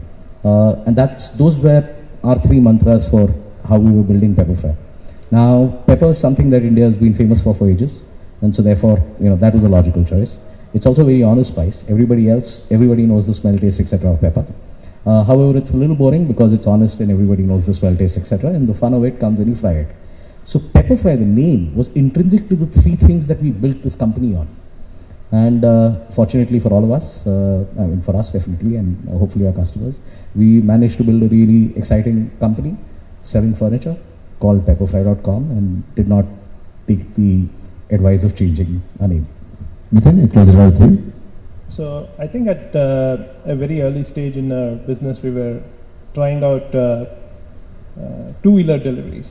Uh, 0.44 0.82
and 0.86 0.96
that's 0.96 1.30
those 1.30 1.58
were 1.58 1.82
our 2.24 2.38
three 2.40 2.60
mantras 2.60 3.08
for 3.08 3.32
how 3.68 3.78
we 3.78 3.90
were 3.92 4.02
building 4.02 4.34
Pepperfry. 4.34 4.76
Now, 5.30 5.82
pepper 5.86 6.06
is 6.06 6.18
something 6.18 6.48
that 6.50 6.62
India 6.62 6.84
has 6.84 6.96
been 6.96 7.12
famous 7.12 7.42
for 7.42 7.54
for 7.54 7.68
ages, 7.68 8.00
and 8.40 8.54
so 8.56 8.62
therefore, 8.62 8.96
you 9.20 9.28
know, 9.28 9.36
that 9.36 9.52
was 9.52 9.62
a 9.62 9.68
logical 9.68 10.02
choice. 10.04 10.38
It's 10.72 10.86
also 10.86 11.02
a 11.02 11.04
very 11.04 11.22
honest 11.22 11.52
spice. 11.52 11.88
Everybody 11.90 12.30
else, 12.30 12.70
everybody 12.70 13.04
knows 13.04 13.26
the 13.26 13.34
smell, 13.34 13.58
taste, 13.58 13.80
etc. 13.80 14.12
of 14.12 14.20
pepper. 14.20 14.46
Uh, 15.04 15.22
however, 15.24 15.56
it's 15.56 15.70
a 15.70 15.76
little 15.76 15.96
boring 15.96 16.26
because 16.26 16.52
it's 16.52 16.66
honest 16.66 17.00
and 17.00 17.10
everybody 17.10 17.42
knows 17.42 17.64
the 17.64 17.72
smell, 17.72 17.96
taste, 17.96 18.18
etc. 18.18 18.50
And 18.50 18.68
the 18.68 18.74
fun 18.74 18.92
of 18.94 19.04
it 19.04 19.18
comes 19.18 19.38
when 19.38 19.48
you 19.48 19.54
fry 19.54 19.72
it. 19.72 19.88
So 20.44 20.58
Pepperfry, 20.58 21.18
the 21.18 21.24
name, 21.24 21.74
was 21.74 21.88
intrinsic 21.90 22.48
to 22.48 22.56
the 22.56 22.66
three 22.66 22.96
things 22.96 23.26
that 23.28 23.40
we 23.40 23.50
built 23.50 23.82
this 23.82 23.94
company 23.94 24.34
on. 24.34 24.48
And 25.30 25.64
uh, 25.64 25.94
fortunately 26.10 26.58
for 26.58 26.72
all 26.72 26.84
of 26.84 26.90
us, 26.90 27.26
uh, 27.26 27.64
I 27.78 27.82
mean 27.82 28.00
for 28.00 28.16
us 28.16 28.32
definitely, 28.32 28.76
and 28.76 29.08
hopefully 29.08 29.46
our 29.46 29.52
customers, 29.52 30.00
we 30.34 30.60
managed 30.62 30.96
to 30.98 31.04
build 31.04 31.22
a 31.22 31.28
really 31.28 31.76
exciting 31.76 32.30
company 32.38 32.76
selling 33.22 33.54
furniture 33.54 33.96
called 34.40 34.64
pepperfry.com 34.64 35.50
and 35.50 35.94
did 35.94 36.08
not 36.08 36.24
take 36.86 37.14
the 37.14 37.46
advice 37.90 38.24
of 38.24 38.36
changing 38.36 38.80
our 39.00 39.08
name. 39.08 39.26
Mithun, 39.92 40.24
it 40.24 40.34
was 40.34 40.48
about 40.48 40.80
you. 40.80 41.12
So 41.68 42.08
I 42.18 42.26
think 42.26 42.48
at 42.48 42.74
uh, 42.74 43.18
a 43.44 43.54
very 43.54 43.82
early 43.82 44.04
stage 44.04 44.36
in 44.36 44.50
our 44.50 44.76
business, 44.76 45.22
we 45.22 45.30
were 45.30 45.60
trying 46.14 46.42
out 46.42 46.74
uh, 46.74 47.04
uh, 48.00 48.32
two-wheeler 48.42 48.78
deliveries 48.78 49.30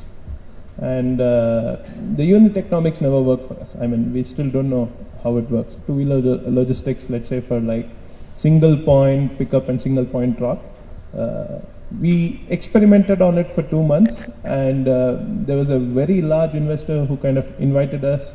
and 0.77 1.19
uh, 1.19 1.77
the 2.15 2.23
unit 2.23 2.55
economics 2.55 3.01
never 3.01 3.19
worked 3.19 3.47
for 3.47 3.60
us. 3.60 3.75
I 3.81 3.88
mean, 3.88 4.13
we 4.13 4.23
still 4.23 4.49
don't 4.49 4.69
know 4.69 4.91
how 5.23 5.38
it 5.38 5.49
works. 5.49 5.75
Two-wheeler 5.86 6.21
logistics, 6.49 7.10
let's 7.10 7.30
say 7.30 7.41
for 7.41 7.60
like 7.60 7.88
single 8.36 8.77
point 8.77 9.38
pickup 9.38 9.67
and 9.69 9.82
single 9.82 10.06
point 10.06 10.38
drop. 10.38 10.63
Uh, 11.17 11.60
we 11.99 12.41
experimented 12.49 13.21
on 13.21 13.38
it 13.38 13.49
for 13.51 13.63
two 13.63 13.82
months, 13.82 14.23
and 14.43 14.88
uh, 14.88 15.17
there 15.21 15.58
was 15.58 15.69
a 15.69 15.80
very 15.80 16.21
large 16.21 16.53
investor 16.53 17.06
who 17.06 17.15
kind 17.17 17.38
of 17.38 17.47
invited 17.62 18.03
us, 18.03 18.32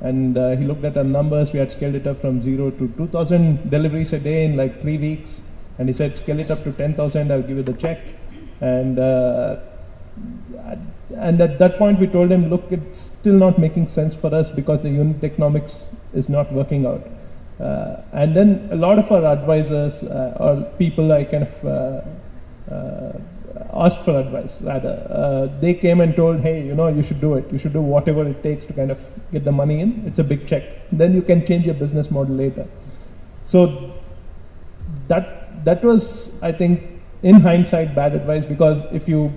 and 0.00 0.38
uh, 0.38 0.50
he 0.56 0.64
looked 0.64 0.84
at 0.84 0.96
our 0.96 1.04
numbers. 1.04 1.52
We 1.52 1.58
had 1.58 1.72
scaled 1.72 1.96
it 1.96 2.06
up 2.06 2.20
from 2.20 2.40
zero 2.40 2.70
to 2.70 2.88
2,000 2.96 3.70
deliveries 3.70 4.12
a 4.12 4.20
day 4.20 4.44
in 4.44 4.56
like 4.56 4.80
three 4.80 4.98
weeks, 4.98 5.40
and 5.78 5.88
he 5.88 5.94
said, 5.94 6.16
"Scale 6.16 6.38
it 6.38 6.50
up 6.50 6.62
to 6.64 6.72
10,000. 6.72 7.32
I'll 7.32 7.42
give 7.42 7.56
you 7.56 7.62
the 7.64 7.74
check." 7.74 8.00
And 8.60 8.98
uh, 8.98 9.56
and 11.16 11.40
at 11.40 11.58
that 11.58 11.78
point 11.78 11.98
we 11.98 12.06
told 12.06 12.30
him, 12.30 12.48
look, 12.48 12.64
it's 12.70 13.00
still 13.00 13.34
not 13.34 13.58
making 13.58 13.88
sense 13.88 14.14
for 14.14 14.34
us 14.34 14.50
because 14.50 14.82
the 14.82 14.90
unit 14.90 15.22
economics 15.22 15.90
is 16.14 16.28
not 16.28 16.52
working 16.52 16.86
out. 16.86 17.06
Uh, 17.60 18.02
and 18.12 18.34
then 18.34 18.68
a 18.72 18.76
lot 18.76 18.98
of 18.98 19.10
our 19.12 19.24
advisors 19.24 20.02
uh, 20.02 20.36
or 20.40 20.62
people 20.78 21.12
I 21.12 21.24
kind 21.24 21.44
of 21.44 21.64
uh, 21.64 22.72
uh 22.74 23.18
asked 23.74 24.00
for 24.00 24.18
advice 24.18 24.54
rather, 24.60 25.06
uh, 25.10 25.60
they 25.60 25.74
came 25.74 26.00
and 26.00 26.14
told, 26.14 26.40
hey, 26.40 26.64
you 26.64 26.74
know, 26.74 26.88
you 26.88 27.02
should 27.02 27.20
do 27.20 27.34
it. 27.34 27.50
You 27.52 27.58
should 27.58 27.72
do 27.72 27.80
whatever 27.80 28.26
it 28.26 28.42
takes 28.42 28.66
to 28.66 28.72
kind 28.72 28.90
of 28.90 28.98
get 29.32 29.44
the 29.44 29.52
money 29.52 29.80
in. 29.80 30.04
It's 30.06 30.18
a 30.18 30.24
big 30.24 30.46
check. 30.46 30.64
Then 30.90 31.14
you 31.14 31.22
can 31.22 31.46
change 31.46 31.64
your 31.64 31.74
business 31.74 32.10
model 32.10 32.34
later. 32.34 32.66
So 33.46 33.92
that 35.08 35.64
that 35.64 35.82
was, 35.82 36.32
I 36.42 36.52
think, 36.52 36.82
in 37.22 37.40
hindsight, 37.40 37.94
bad 37.94 38.14
advice 38.14 38.44
because 38.44 38.82
if 38.92 39.08
you 39.08 39.32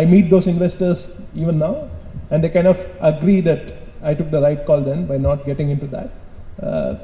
I 0.00 0.04
meet 0.04 0.30
those 0.30 0.46
investors 0.46 1.08
even 1.34 1.58
now, 1.58 1.88
and 2.30 2.42
they 2.42 2.48
kind 2.48 2.66
of 2.66 2.78
agree 3.00 3.40
that 3.42 3.74
I 4.02 4.14
took 4.14 4.30
the 4.30 4.40
right 4.40 4.64
call 4.66 4.80
then 4.80 5.06
by 5.06 5.18
not 5.18 5.44
getting 5.44 5.70
into 5.70 5.86
that. 5.88 6.10
Uh, 6.62 6.96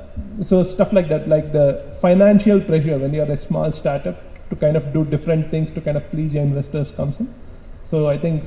so 0.42 0.62
stuff 0.62 0.92
like 0.92 1.08
that, 1.08 1.28
like 1.28 1.52
the 1.52 1.96
financial 2.00 2.60
pressure 2.60 2.98
when 2.98 3.12
you're 3.12 3.30
a 3.30 3.36
small 3.36 3.70
startup 3.72 4.16
to 4.50 4.56
kind 4.56 4.76
of 4.76 4.92
do 4.92 5.04
different 5.04 5.50
things 5.50 5.70
to 5.72 5.80
kind 5.80 5.96
of 5.96 6.08
please 6.10 6.32
your 6.32 6.42
investors 6.42 6.90
comes 6.90 7.18
in. 7.20 7.32
So 7.86 8.08
I 8.08 8.18
think 8.18 8.44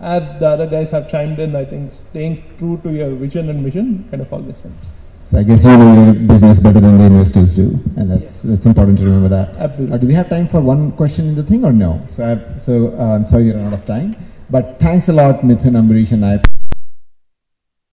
as 0.00 0.40
the 0.40 0.48
other 0.48 0.66
guys 0.66 0.90
have 0.90 1.10
chimed 1.10 1.38
in, 1.38 1.56
I 1.56 1.64
think 1.64 1.90
staying 1.90 2.42
true 2.58 2.78
to 2.82 2.92
your 2.92 3.10
vision 3.10 3.48
and 3.48 3.62
mission 3.62 4.06
kind 4.10 4.22
of 4.22 4.32
always 4.32 4.60
helps. 4.60 4.88
So 5.30 5.38
I 5.38 5.44
guess 5.44 5.64
you 5.64 5.70
know 5.70 6.06
your 6.06 6.14
business 6.26 6.58
better 6.58 6.80
than 6.80 6.98
the 6.98 7.04
investors 7.04 7.54
do, 7.54 7.78
and 7.94 8.10
that's 8.10 8.42
yes. 8.42 8.42
that's 8.42 8.66
important 8.66 8.98
to 8.98 9.04
remember 9.04 9.28
that. 9.28 9.54
Absolutely. 9.62 9.94
Uh, 9.94 9.98
do 9.98 10.06
we 10.08 10.14
have 10.14 10.28
time 10.28 10.48
for 10.48 10.60
one 10.60 10.90
question 10.90 11.28
in 11.28 11.36
the 11.36 11.44
thing 11.44 11.64
or 11.64 11.72
no? 11.72 12.04
So 12.08 12.26
I, 12.26 12.58
so 12.58 12.98
uh, 12.98 13.14
I'm 13.14 13.24
sorry 13.28 13.44
you're 13.44 13.60
out 13.60 13.72
of 13.72 13.86
time, 13.86 14.16
but 14.50 14.80
thanks 14.80 15.08
a 15.08 15.12
lot, 15.12 15.42
Mithun, 15.42 15.78
Ambarish, 15.78 16.10
and 16.10 16.26
I. 16.26 16.49